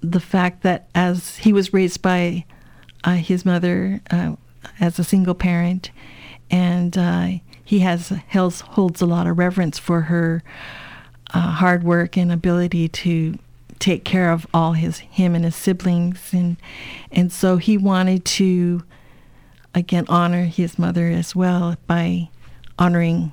[0.00, 2.44] the fact that as he was raised by
[3.04, 4.36] uh, his mother uh,
[4.78, 5.90] as a single parent,
[6.50, 7.28] and uh,
[7.64, 10.42] he has holds, holds a lot of reverence for her
[11.34, 13.38] uh, hard work and ability to
[13.78, 16.56] take care of all his him and his siblings, and
[17.10, 18.82] and so he wanted to
[19.74, 22.28] again honor his mother as well by
[22.78, 23.32] honoring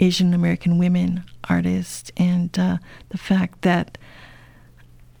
[0.00, 2.10] Asian American women artists.
[2.16, 2.78] And uh,
[3.10, 3.98] the fact that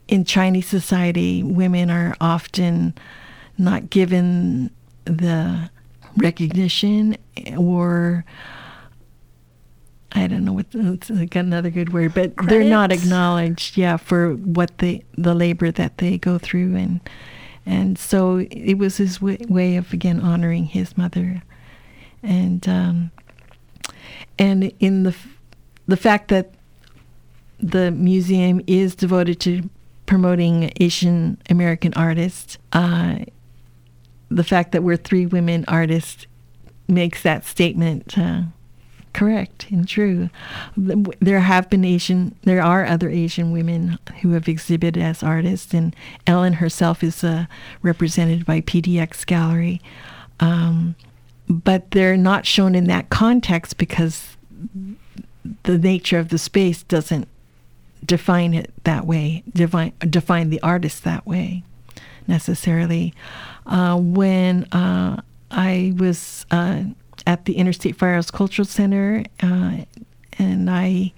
[0.08, 2.94] in Chinese society, women are often
[3.56, 4.70] not given
[5.04, 5.70] the
[6.16, 7.16] recognition
[7.56, 8.24] or
[10.14, 12.50] I don't know what it's another good word, but Credit.
[12.50, 17.00] they're not acknowledged, yeah, for what they the labor that they go through, and
[17.66, 21.42] and so it was his way, way of again honoring his mother,
[22.22, 23.10] and um,
[24.38, 25.16] and in the
[25.88, 26.54] the fact that
[27.58, 29.68] the museum is devoted to
[30.06, 33.16] promoting Asian American artists, uh,
[34.28, 36.26] the fact that we're three women artists
[36.86, 38.42] makes that statement uh,
[39.14, 40.28] correct and true.
[40.76, 45.96] There have been Asian, there are other Asian women who have exhibited as artists, and
[46.26, 47.46] Ellen herself is uh,
[47.82, 49.80] represented by PDX Gallery.
[50.40, 50.96] Um,
[51.48, 54.36] but they're not shown in that context because
[55.62, 57.28] the nature of the space doesn't
[58.04, 61.62] define it that way, define, define the artist that way
[62.26, 63.14] necessarily.
[63.66, 66.84] Uh, when uh, I was uh,
[67.26, 69.78] at the Interstate Firehouse Cultural Center uh,
[70.38, 71.12] and I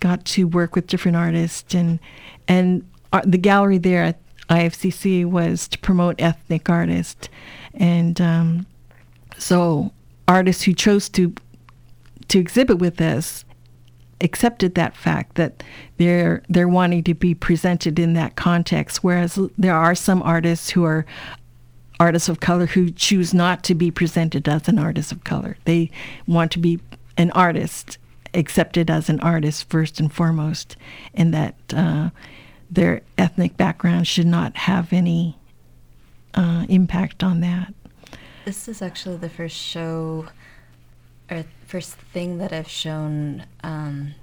[0.00, 1.98] got to work with different artists and
[2.46, 2.88] and
[3.24, 7.28] the gallery there at IFCC was to promote ethnic artists
[7.74, 8.66] and um,
[9.36, 9.92] so
[10.26, 11.34] artists who chose to
[12.28, 13.44] to exhibit with us
[14.20, 15.62] accepted that fact that
[15.96, 20.84] they're they're wanting to be presented in that context whereas there are some artists who
[20.84, 21.06] are
[22.00, 25.90] artists of color who choose not to be presented as an artist of color they
[26.26, 26.80] want to be
[27.16, 27.98] an artist
[28.34, 30.76] accepted as an artist first and foremost
[31.14, 32.10] and that uh,
[32.70, 35.36] their ethnic background should not have any
[36.34, 37.74] uh, impact on that
[38.44, 40.26] this is actually the first show
[41.30, 44.14] or first thing that I've shown um,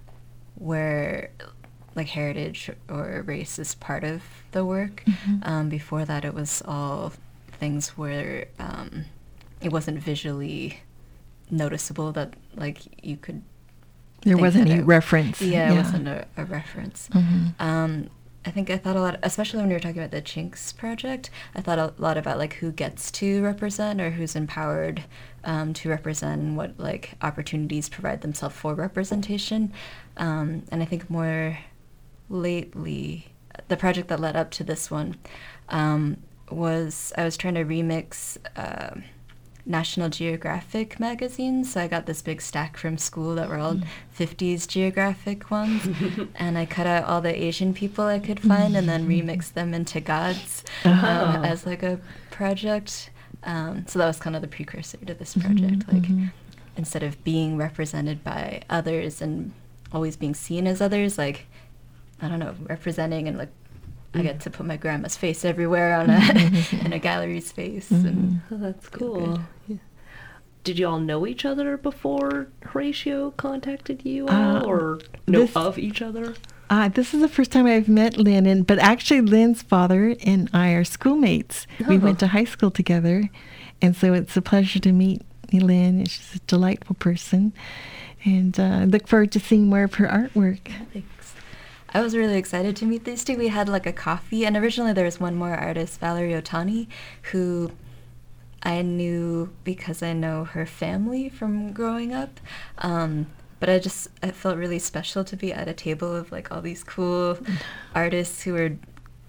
[0.55, 1.29] where
[1.95, 5.03] like heritage or race is part of the work.
[5.05, 5.37] Mm-hmm.
[5.43, 7.13] Um, before that, it was all
[7.55, 9.05] things where um,
[9.61, 10.81] it wasn't visually
[11.49, 13.41] noticeable that like you could.
[14.21, 15.41] There wasn't any reference.
[15.41, 17.09] Yeah, yeah, it wasn't a, a reference.
[17.09, 17.47] Mm-hmm.
[17.59, 18.09] Um,
[18.45, 21.31] I think I thought a lot, especially when you were talking about the Chinks project.
[21.55, 25.03] I thought a lot about like who gets to represent or who's empowered
[25.43, 29.73] um, to represent what like opportunities provide themselves for representation.
[30.17, 31.57] Um, and I think more
[32.29, 33.27] lately,
[33.67, 35.15] the project that led up to this one
[35.69, 36.17] um,
[36.49, 38.99] was I was trying to remix uh,
[39.65, 41.73] National Geographic magazines.
[41.73, 43.79] So I got this big stack from school that were all
[44.17, 45.87] 50s Geographic ones.
[46.35, 49.73] and I cut out all the Asian people I could find and then remixed them
[49.73, 53.09] into gods um, as like a project.
[53.43, 55.91] Um, so that was kind of the precursor to this project.
[55.91, 56.05] like
[56.77, 59.53] instead of being represented by others and
[59.91, 61.47] always being seen as others, like
[62.21, 63.51] I don't know, representing and like
[64.15, 66.19] I get to put my grandma's face everywhere on a
[66.85, 67.91] in a gallery space.
[67.91, 69.39] And Oh, that's cool.
[69.67, 69.77] Yeah.
[70.63, 75.55] Did you all know each other before Horatio contacted you all, Uh, or know this-
[75.55, 76.33] of each other?
[76.67, 80.49] Uh, this is the first time I've met Lynn, and, but actually, Lynn's father and
[80.51, 81.67] I are schoolmates.
[81.87, 81.99] We Oh.
[81.99, 83.29] went to high school together,
[83.83, 85.21] and so it's a pleasure to meet
[85.53, 85.99] Lynn.
[85.99, 87.53] and She's a delightful person,
[88.23, 90.61] and uh, I look forward to seeing more of her artwork.
[90.91, 91.24] Thanks.
[91.95, 93.37] I was really excited to meet these two.
[93.37, 96.87] We had like a coffee, and originally there was one more artist, Valerie Otani,
[97.31, 97.71] who
[98.61, 102.41] I knew because I know her family from growing up.
[102.79, 103.27] Um,
[103.61, 106.61] but I just I felt really special to be at a table of like all
[106.61, 107.37] these cool
[107.95, 108.77] artists who are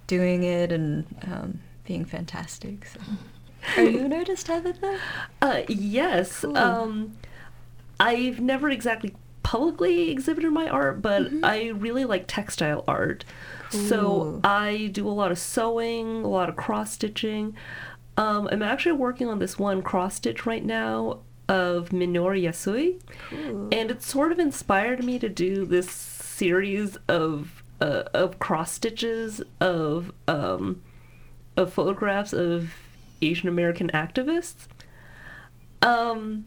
[0.08, 2.84] doing it and um, being fantastic.
[2.86, 2.98] So.
[3.76, 4.98] Are you an artist, Tabitha?
[5.40, 6.40] Uh, yes.
[6.40, 6.58] Cool.
[6.58, 7.16] Um,
[8.00, 9.14] I've never exactly
[9.46, 13.24] publicly exhibited my art, but I really like textile art.
[13.70, 17.54] So I do a lot of sewing, a lot of cross stitching.
[18.16, 23.00] Um, I'm actually working on this one cross stitch right now of Minoru Yasui,
[23.70, 29.42] and it sort of inspired me to do this series of uh, of cross stitches
[29.60, 30.82] of um,
[31.56, 32.72] of photographs of
[33.22, 34.66] Asian American activists.
[35.82, 36.46] Um,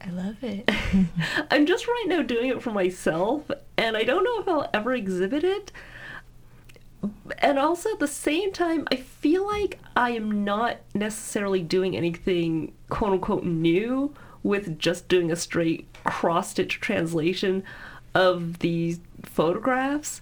[0.00, 0.70] I love it.
[1.50, 4.94] I'm just right now doing it for myself, and I don't know if I'll ever
[4.94, 5.72] exhibit it.
[7.38, 12.72] And also at the same time, I feel like I am not necessarily doing anything
[12.88, 17.62] quote unquote new with just doing a straight cross stitch translation
[18.14, 20.20] of these photographs.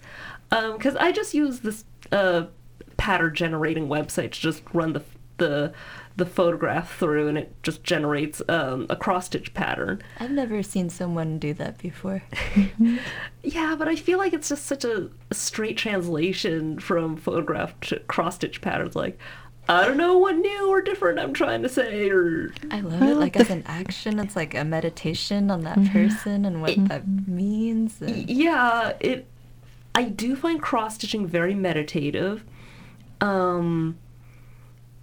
[0.51, 2.47] Because I just use this uh,
[2.97, 5.03] pattern generating website to just run the
[5.39, 5.73] the
[6.19, 10.03] the photograph through, and it just generates um, a cross stitch pattern.
[10.21, 12.23] I've never seen someone do that before.
[13.43, 18.01] Yeah, but I feel like it's just such a, a straight translation from photograph to
[18.01, 18.95] cross stitch patterns.
[18.95, 19.19] Like,
[19.69, 23.15] I don't know what new or different I'm trying to say, or I love it.
[23.15, 28.03] Like as an action, it's like a meditation on that person and what that means.
[28.03, 29.27] And yeah, it.
[29.95, 32.45] I do find cross stitching very meditative,
[33.21, 33.97] um,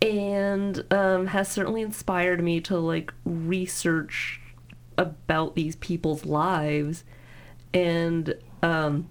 [0.06, 4.40] and um, has certainly inspired me to like research
[4.98, 7.04] about these people's lives,
[7.74, 9.10] and um,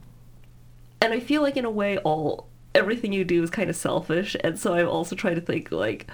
[1.01, 4.36] and I feel like in a way all everything you do is kind of selfish,
[4.45, 6.09] and so I'm also trying to think like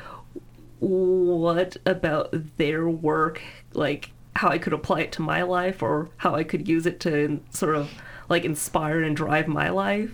[0.78, 3.42] what about their work
[3.74, 7.00] like how I could apply it to my life or how I could use it
[7.00, 7.90] to sort of
[8.30, 10.12] like inspire and drive my life.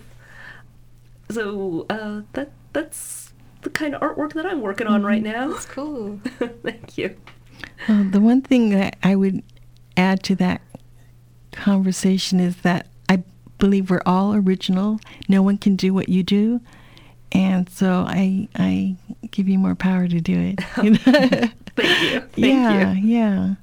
[1.29, 3.26] So uh, that that's
[3.61, 5.49] the kind of artwork that I'm working on right mm-hmm.
[5.49, 5.55] now.
[5.55, 6.19] it's cool.
[6.63, 7.15] Thank you.
[7.87, 9.43] Well, the one thing that I would
[9.95, 10.61] add to that
[11.51, 13.23] conversation is that I
[13.57, 14.99] believe we're all original.
[15.27, 16.61] No one can do what you do,
[17.31, 18.95] and so I I
[19.31, 20.59] give you more power to do it.
[20.83, 21.49] you know?
[21.75, 22.19] Thank you.
[22.19, 23.07] Thank yeah, you.
[23.07, 23.55] yeah.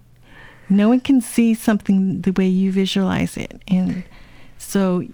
[0.69, 4.05] No one can see something the way you visualize it, and
[4.59, 5.05] so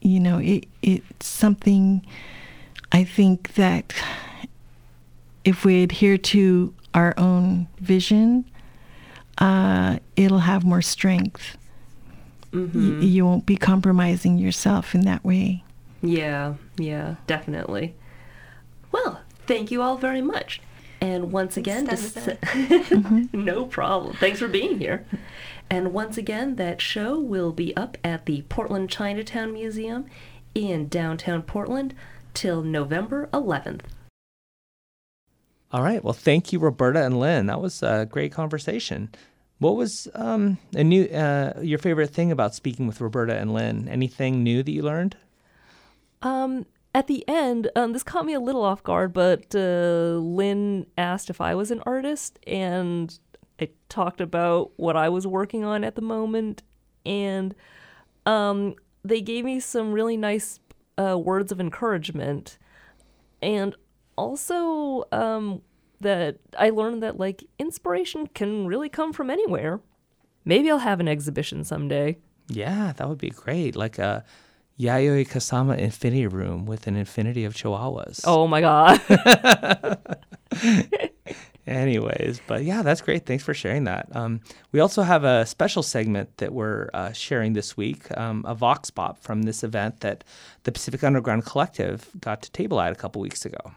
[0.00, 0.66] you know it.
[0.82, 2.04] It's something
[2.92, 3.92] I think that
[5.44, 8.44] if we adhere to our own vision,
[9.38, 11.56] uh, it'll have more strength.
[12.52, 15.64] Y- hmm you won't be compromising yourself in that way.
[16.02, 17.94] Yeah, yeah, definitely.
[18.92, 20.60] Well, thank you all very much.
[21.00, 24.14] And once again, to Thanks, s- no problem.
[24.16, 25.04] Thanks for being here.
[25.68, 30.06] And once again, that show will be up at the Portland Chinatown Museum
[30.54, 31.92] in downtown Portland
[32.34, 33.82] till November 11th.
[35.72, 36.04] All right.
[36.04, 37.46] Well, thank you, Roberta and Lynn.
[37.46, 39.10] That was a great conversation.
[39.58, 43.88] What was um, a new uh, your favorite thing about speaking with Roberta and Lynn?
[43.88, 45.16] Anything new that you learned?
[46.22, 50.86] Um, at the end, um, this caught me a little off guard, but uh, Lynn
[50.96, 53.18] asked if I was an artist, and
[53.60, 56.62] I talked about what I was working on at the moment,
[57.04, 57.54] and
[58.26, 60.60] um, they gave me some really nice
[60.98, 62.58] uh, words of encouragement,
[63.42, 63.74] and
[64.16, 65.62] also um,
[66.00, 69.80] that I learned that like inspiration can really come from anywhere.
[70.44, 72.18] Maybe I'll have an exhibition someday.
[72.48, 73.74] Yeah, that would be great.
[73.76, 74.24] Like a
[74.78, 78.22] Yayoi Kusama infinity room with an infinity of chihuahuas.
[78.26, 79.00] Oh my god.
[81.66, 83.24] Anyways, but yeah, that's great.
[83.24, 84.08] Thanks for sharing that.
[84.14, 84.40] Um,
[84.72, 88.90] we also have a special segment that we're uh, sharing this week, um, a Vox
[88.90, 90.24] Pop from this event that
[90.64, 93.72] the Pacific Underground Collective got to table at a couple weeks ago.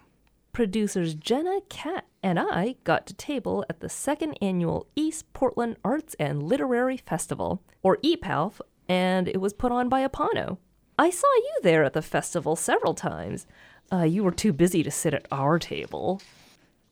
[0.52, 6.14] Producers Jenna, Kat, and I got to table at the second annual East Portland Arts
[6.20, 8.60] and Literary Festival, or EPALF,
[8.90, 10.58] and it was put on by APANO.
[11.00, 13.46] I saw you there at the festival several times.
[13.94, 16.22] Uh, you were too busy to sit at our table.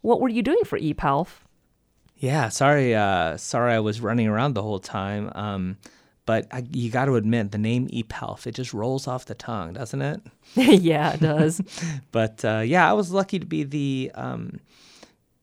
[0.06, 1.28] What were you doing for EPALF?
[2.18, 5.32] Yeah, sorry, uh, sorry, I was running around the whole time.
[5.34, 5.78] Um,
[6.28, 9.74] but I, you got to admit, the name EPALF, it just rolls off the tongue,
[9.74, 10.22] doesn't it?
[10.56, 11.60] yeah, it does.
[12.12, 14.60] but uh, yeah, I was lucky to be the um,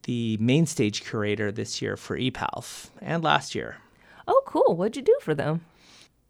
[0.03, 3.77] the main stage curator this year for EPALF and last year.
[4.27, 4.75] Oh, cool.
[4.75, 5.61] What'd you do for them?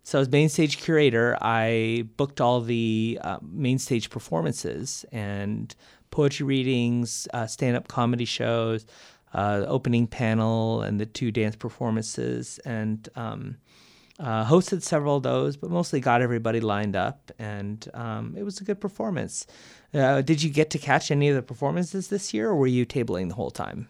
[0.04, 5.74] So, as main stage curator, I booked all the uh, main stage performances and
[6.14, 8.86] poetry readings, uh, stand up comedy shows,
[9.34, 13.58] uh, opening panel, and the two dance performances, and um,
[14.20, 18.62] uh, hosted several of those, but mostly got everybody lined up, and um, it was
[18.62, 19.48] a good performance.
[19.92, 22.86] Uh, did you get to catch any of the performances this year, or were you
[22.86, 23.90] tabling the whole time?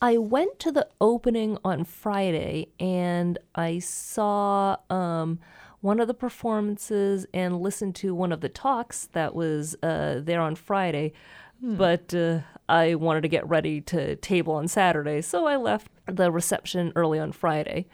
[0.00, 5.40] I went to the opening on Friday and I saw um,
[5.80, 10.40] one of the performances and listened to one of the talks that was uh, there
[10.40, 11.12] on Friday.
[11.60, 11.76] Hmm.
[11.76, 16.30] But uh, I wanted to get ready to table on Saturday, so I left the
[16.30, 17.86] reception early on Friday.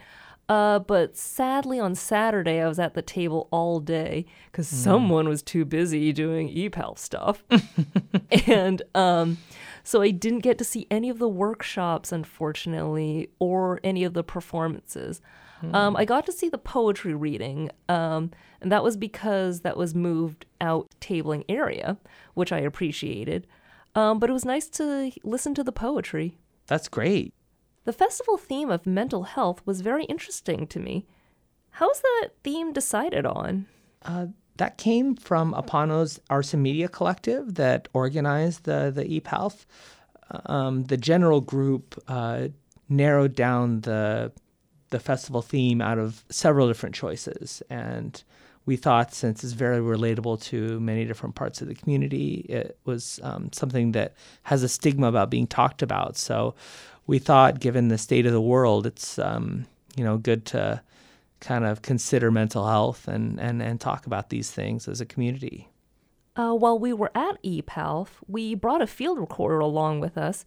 [0.49, 4.75] Uh, but sadly, on Saturday, I was at the table all day because mm.
[4.75, 7.45] someone was too busy doing EPAL stuff.
[8.47, 9.39] and um,
[9.85, 14.25] so I didn't get to see any of the workshops, unfortunately, or any of the
[14.25, 15.23] performances.
[15.63, 15.75] Mm.
[15.75, 19.95] Um, I got to see the poetry reading, um, and that was because that was
[19.95, 21.99] moved out tabling area,
[22.35, 23.47] which I appreciated.
[23.95, 26.39] Um, but it was nice to listen to the poetry.
[26.67, 27.35] That's great.
[27.85, 31.07] The festival theme of mental health was very interesting to me.
[31.71, 33.67] How was that theme decided on?
[34.03, 39.67] Uh, that came from APANO's Arson Media Collective that organized the the EPALF.
[40.47, 42.49] Um, the general group uh,
[42.89, 44.33] narrowed down the
[44.93, 48.23] the festival theme out of several different choices, and
[48.65, 53.19] we thought since it's very relatable to many different parts of the community, it was
[53.25, 54.15] um, something that
[54.45, 56.17] has a stigma about being talked about.
[56.17, 56.55] So
[57.09, 59.67] we thought, given the state of the world, it's um,
[59.97, 60.81] you know good to
[61.41, 65.69] kind of consider mental health and, and, and talk about these things as a community.
[66.37, 70.45] Uh, while we were at EPALF, we brought a field recorder along with us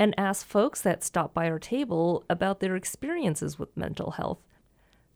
[0.00, 4.38] and asked folks that stopped by our table about their experiences with mental health.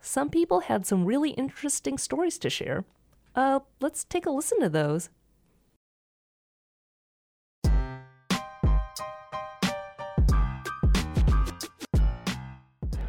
[0.03, 2.85] Some people had some really interesting stories to share.
[3.35, 5.09] Uh, let's take a listen to those.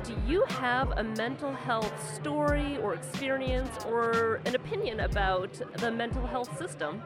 [0.06, 6.26] Do you have a mental health story or experience or an opinion about the mental
[6.26, 7.04] health system?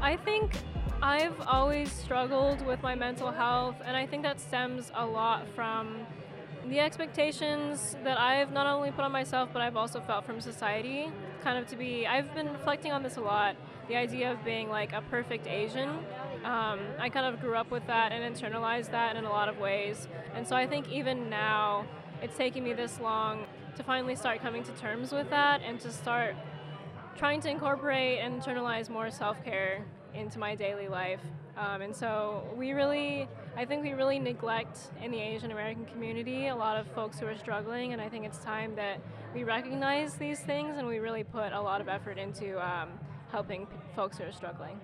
[0.00, 0.54] I think
[1.02, 6.06] I've always struggled with my mental health, and I think that stems a lot from
[6.68, 11.10] the expectations that I've not only put on myself, but I've also felt from society.
[11.44, 13.56] Kind of to be, I've been reflecting on this a lot.
[13.88, 15.90] The idea of being like a perfect Asian.
[16.44, 19.58] Um, I kind of grew up with that and internalized that in a lot of
[19.58, 20.08] ways.
[20.34, 21.86] And so I think even now,
[22.22, 23.44] it's taken me this long
[23.76, 26.34] to finally start coming to terms with that and to start
[27.16, 29.84] trying to incorporate and internalize more self care
[30.16, 31.20] into my daily life.
[31.56, 36.48] Um, and so we really, I think we really neglect in the Asian American community
[36.48, 39.00] a lot of folks who are struggling, and I think it's time that
[39.34, 42.90] we recognize these things and we really put a lot of effort into um,
[43.30, 44.80] helping folks who are struggling.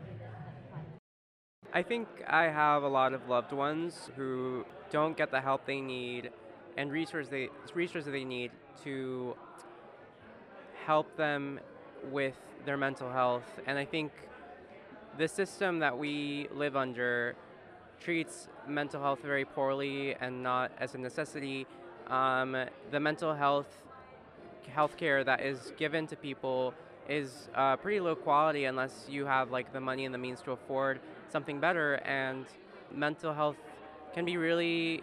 [1.75, 5.81] I think I have a lot of loved ones who don't get the help they
[5.81, 6.31] need
[6.77, 8.51] and resources they resources they need
[8.85, 9.35] to
[10.85, 11.61] help them
[12.11, 12.35] with
[12.67, 13.61] their mental health.
[13.67, 14.13] And I think
[15.19, 17.37] the system that we live under
[18.01, 21.67] treats mental health very poorly and not as a necessity.
[22.09, 22.57] Um,
[22.91, 23.83] the mental health
[24.69, 26.73] healthcare that is given to people
[27.09, 30.53] is uh, pretty low quality unless you have like the money and the means to
[30.53, 31.95] afford something better.
[31.95, 32.47] And
[32.95, 33.57] mental health
[34.15, 35.03] can be really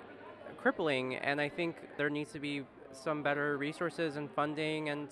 [0.57, 5.07] crippling, and I think there needs to be some better resources and funding and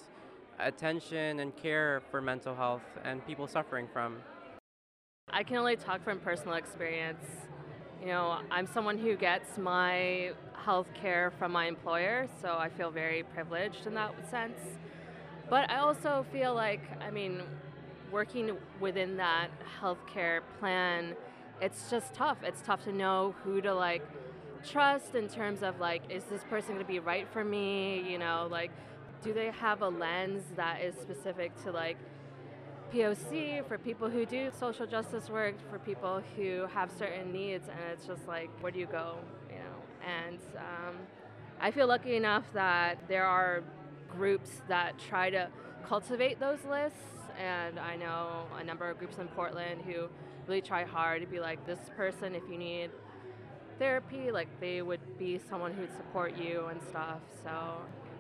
[0.60, 4.18] attention and care for mental health and people suffering from.
[5.30, 7.26] I can only talk from personal experience.
[8.00, 12.92] You know, I'm someone who gets my health care from my employer, so I feel
[12.92, 14.58] very privileged in that sense.
[15.50, 17.42] But I also feel like, I mean,
[18.10, 19.50] working within that
[19.82, 21.14] healthcare plan,
[21.62, 22.38] it's just tough.
[22.42, 24.04] It's tough to know who to like
[24.66, 28.02] trust in terms of like, is this person going to be right for me?
[28.10, 28.72] You know, like,
[29.24, 31.98] do they have a lens that is specific to like
[32.94, 37.80] POC for people who do social justice work, for people who have certain needs, and
[37.92, 39.18] it's just like, where do you go?
[39.50, 40.96] You know, and um,
[41.60, 43.64] I feel lucky enough that there are
[44.10, 45.50] groups that try to
[45.86, 46.98] cultivate those lists,
[47.40, 50.08] and I know a number of groups in Portland who
[50.48, 52.90] really try hard to be like, this person, if you need
[53.80, 57.20] therapy, like they would be someone who would support you and stuff.
[57.44, 57.52] So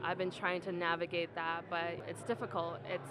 [0.03, 2.79] I've been trying to navigate that, but it's difficult.
[2.89, 3.09] It's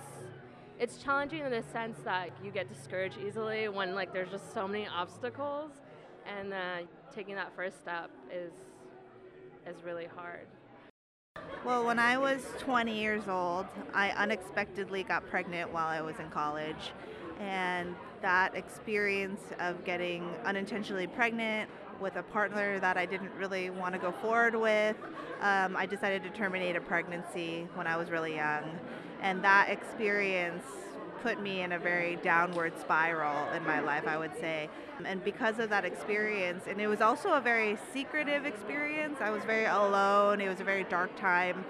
[0.79, 4.69] it's challenging in the sense that you get discouraged easily when like there's just so
[4.69, 5.71] many obstacles,
[6.27, 6.79] and uh,
[7.15, 8.53] taking that first step is
[9.67, 10.47] is really hard.
[11.65, 16.31] Well, when I was 20 years old, I unexpectedly got pregnant while I was in
[16.31, 16.93] college.
[17.41, 21.69] And that experience of getting unintentionally pregnant
[22.01, 24.97] with a partner that I didn't really want to go forward with.
[25.41, 28.79] Um, I decided to terminate a pregnancy when I was really young.
[29.27, 30.63] And that experience
[31.21, 34.71] put me in a very downward spiral in my life, I would say.
[35.05, 39.43] And because of that experience, and it was also a very secretive experience, I was
[39.43, 40.41] very alone.
[40.41, 41.65] It was a very dark time.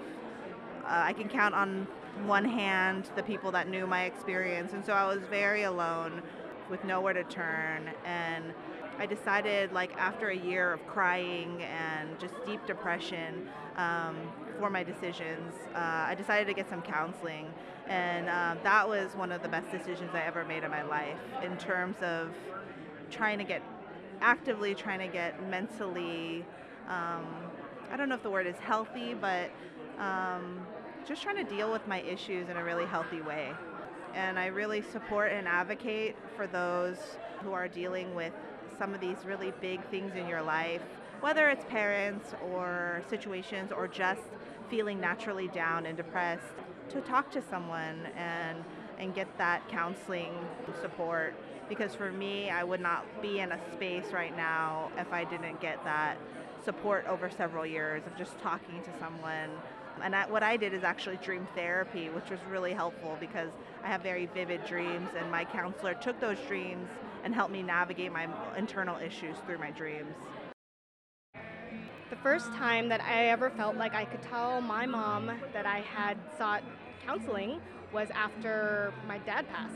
[0.83, 1.87] Uh, I can count on
[2.27, 4.73] one hand the people that knew my experience.
[4.73, 6.21] And so I was very alone
[6.69, 7.89] with nowhere to turn.
[8.05, 8.53] And
[8.99, 14.15] I decided, like, after a year of crying and just deep depression um,
[14.59, 17.53] for my decisions, uh, I decided to get some counseling.
[17.87, 21.19] And um, that was one of the best decisions I ever made in my life
[21.43, 22.33] in terms of
[23.11, 23.61] trying to get,
[24.19, 26.43] actively trying to get mentally,
[26.89, 27.25] um,
[27.91, 29.51] I don't know if the word is healthy, but
[29.99, 30.65] um,
[31.07, 33.51] just trying to deal with my issues in a really healthy way.
[34.15, 36.97] And I really support and advocate for those
[37.43, 38.33] who are dealing with
[38.77, 40.81] some of these really big things in your life,
[41.21, 44.21] whether it's parents or situations or just
[44.69, 46.53] feeling naturally down and depressed,
[46.89, 48.63] to talk to someone and
[48.99, 50.33] and get that counseling
[50.81, 51.35] support.
[51.69, 55.61] Because for me I would not be in a space right now if I didn't
[55.61, 56.17] get that
[56.63, 59.49] support over several years of just talking to someone.
[60.03, 63.49] And I, what I did is actually dream therapy, which was really helpful because
[63.83, 66.87] I have very vivid dreams, and my counselor took those dreams
[67.27, 68.25] and help me navigate my
[68.57, 70.15] internal issues through my dreams.
[72.09, 75.81] The first time that I ever felt like I could tell my mom that I
[75.81, 76.63] had sought
[77.05, 77.59] counseling
[77.91, 79.75] was after my dad passed,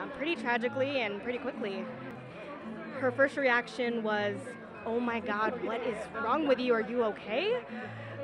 [0.00, 1.84] um, pretty tragically and pretty quickly.
[3.00, 4.36] Her first reaction was,
[4.86, 6.72] Oh my God, what is wrong with you?
[6.72, 7.58] Are you okay?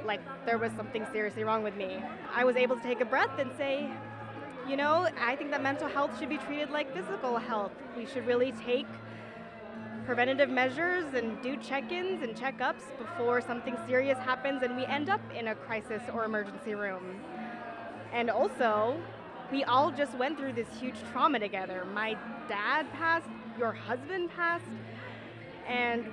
[0.05, 2.01] Like there was something seriously wrong with me.
[2.33, 3.91] I was able to take a breath and say,
[4.69, 7.73] you know, I think that mental health should be treated like physical health.
[7.97, 8.87] We should really take
[10.05, 15.21] preventative measures and do check-ins and check-ups before something serious happens and we end up
[15.35, 17.21] in a crisis or emergency room.
[18.13, 19.01] And also,
[19.51, 21.87] we all just went through this huge trauma together.
[21.93, 22.17] My
[22.49, 24.65] dad passed, your husband passed,
[25.67, 26.07] and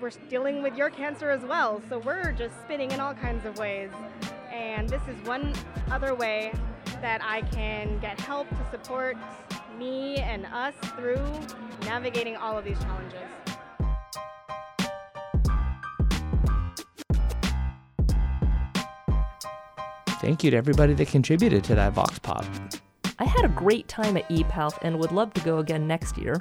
[0.00, 1.82] we're dealing with your cancer as well.
[1.88, 3.90] So we're just spinning in all kinds of ways.
[4.52, 5.52] And this is one
[5.90, 6.52] other way
[7.00, 9.16] that I can get help to support
[9.78, 11.22] me and us through
[11.82, 13.20] navigating all of these challenges.
[20.20, 22.44] Thank you to everybody that contributed to that Vox Pop.
[23.20, 26.36] I had a great time at EPALF and would love to go again next year,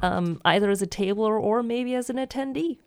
[0.00, 2.78] um, either as a tabler or maybe as an attendee.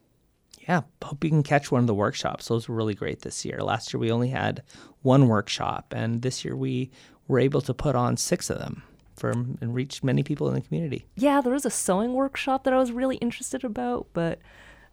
[0.68, 2.48] Yeah, hope you can catch one of the workshops.
[2.48, 3.62] Those were really great this year.
[3.62, 4.64] Last year we only had
[5.02, 6.90] one workshop, and this year we
[7.28, 8.84] were able to put on six of them
[9.16, 11.06] for and reach many people in the community.
[11.16, 14.40] Yeah, there was a sewing workshop that I was really interested about, but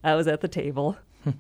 [0.03, 0.97] I was at the table.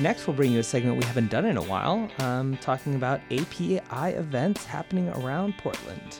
[0.00, 3.20] Next, we'll bring you a segment we haven't done in a while, um, talking about
[3.30, 3.80] API
[4.16, 6.18] events happening around Portland.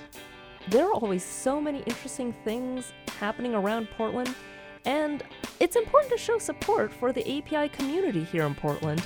[0.68, 4.34] There are always so many interesting things happening around Portland,
[4.86, 5.22] and
[5.60, 9.04] it's important to show support for the API community here in Portland.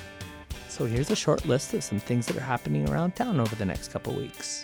[0.68, 3.64] So here's a short list of some things that are happening around town over the
[3.64, 4.62] next couple weeks.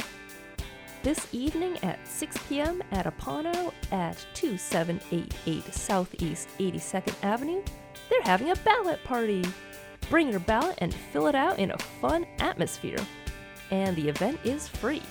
[1.02, 2.82] This evening at 6 p.m.
[2.92, 7.62] at APANO at 2788 Southeast 82nd Avenue,
[8.08, 9.44] they're having a ballot party.
[10.08, 13.00] Bring your ballot and fill it out in a fun atmosphere.
[13.70, 15.02] And the event is free.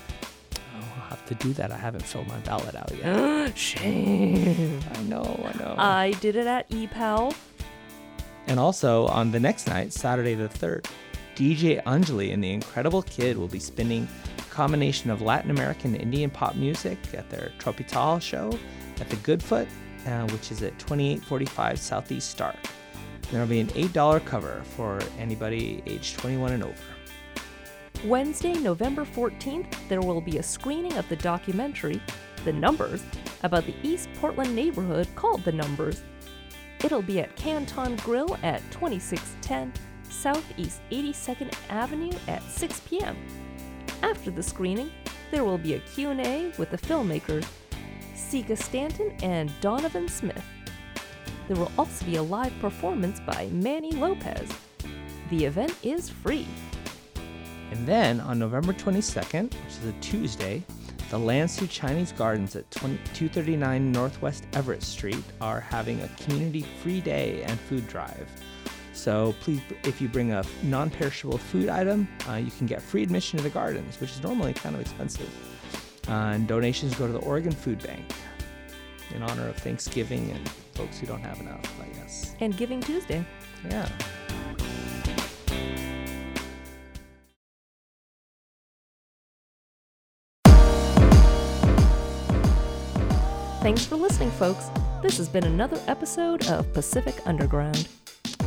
[1.13, 1.71] Have to do that.
[1.71, 3.55] I haven't filled my ballot out yet.
[3.55, 4.79] Shame.
[4.95, 5.75] I know, I know.
[5.77, 7.35] I did it at EPAL.
[8.47, 10.87] And also on the next night, Saturday the 3rd,
[11.35, 14.07] DJ Anjali and the Incredible Kid will be spinning
[14.39, 18.57] a combination of Latin American and Indian pop music at their Tropital show
[18.99, 19.67] at the Goodfoot,
[20.07, 22.55] uh, which is at 2845 Southeast Stark.
[23.29, 26.92] There will be an $8 cover for anybody age 21 and over.
[28.03, 32.01] Wednesday, November 14th, there will be a screening of the documentary,
[32.43, 33.01] The Numbers,
[33.43, 36.03] about the East Portland neighborhood called The Numbers.
[36.83, 39.71] It'll be at Canton Grill at 2610
[40.03, 43.15] Southeast 82nd Avenue at 6 p.m.
[44.01, 44.91] After the screening,
[45.31, 47.47] there will be a Q&A with the filmmakers
[48.15, 50.43] Sika Stanton and Donovan Smith.
[51.47, 54.49] There will also be a live performance by Manny Lopez.
[55.29, 56.47] The event is free.
[57.71, 60.63] And then on November 22nd, which is a Tuesday,
[61.09, 66.65] the Lan Su Chinese Gardens at 20, 239 Northwest Everett Street are having a community
[66.81, 68.27] free day and food drive.
[68.93, 73.03] So please, if you bring a non perishable food item, uh, you can get free
[73.03, 75.29] admission to the gardens, which is normally kind of expensive.
[76.07, 78.05] Uh, and donations go to the Oregon Food Bank
[79.13, 82.35] in honor of Thanksgiving and folks who don't have enough, I guess.
[82.39, 83.25] And Giving Tuesday.
[83.69, 83.87] Yeah.
[93.63, 94.69] Thanks for listening, folks.
[95.01, 97.87] This has been another episode of Pacific Underground.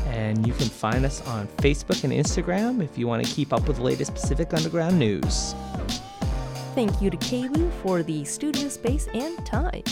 [0.08, 3.66] And you can find us on Facebook and Instagram if you want to keep up
[3.66, 5.54] with the latest Pacific Underground news.
[6.74, 9.84] Thank you to KBOO for the studio space and time.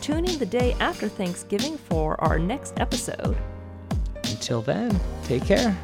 [0.00, 3.36] Tune in the day after Thanksgiving for our next episode.
[4.24, 5.76] Until then, take care.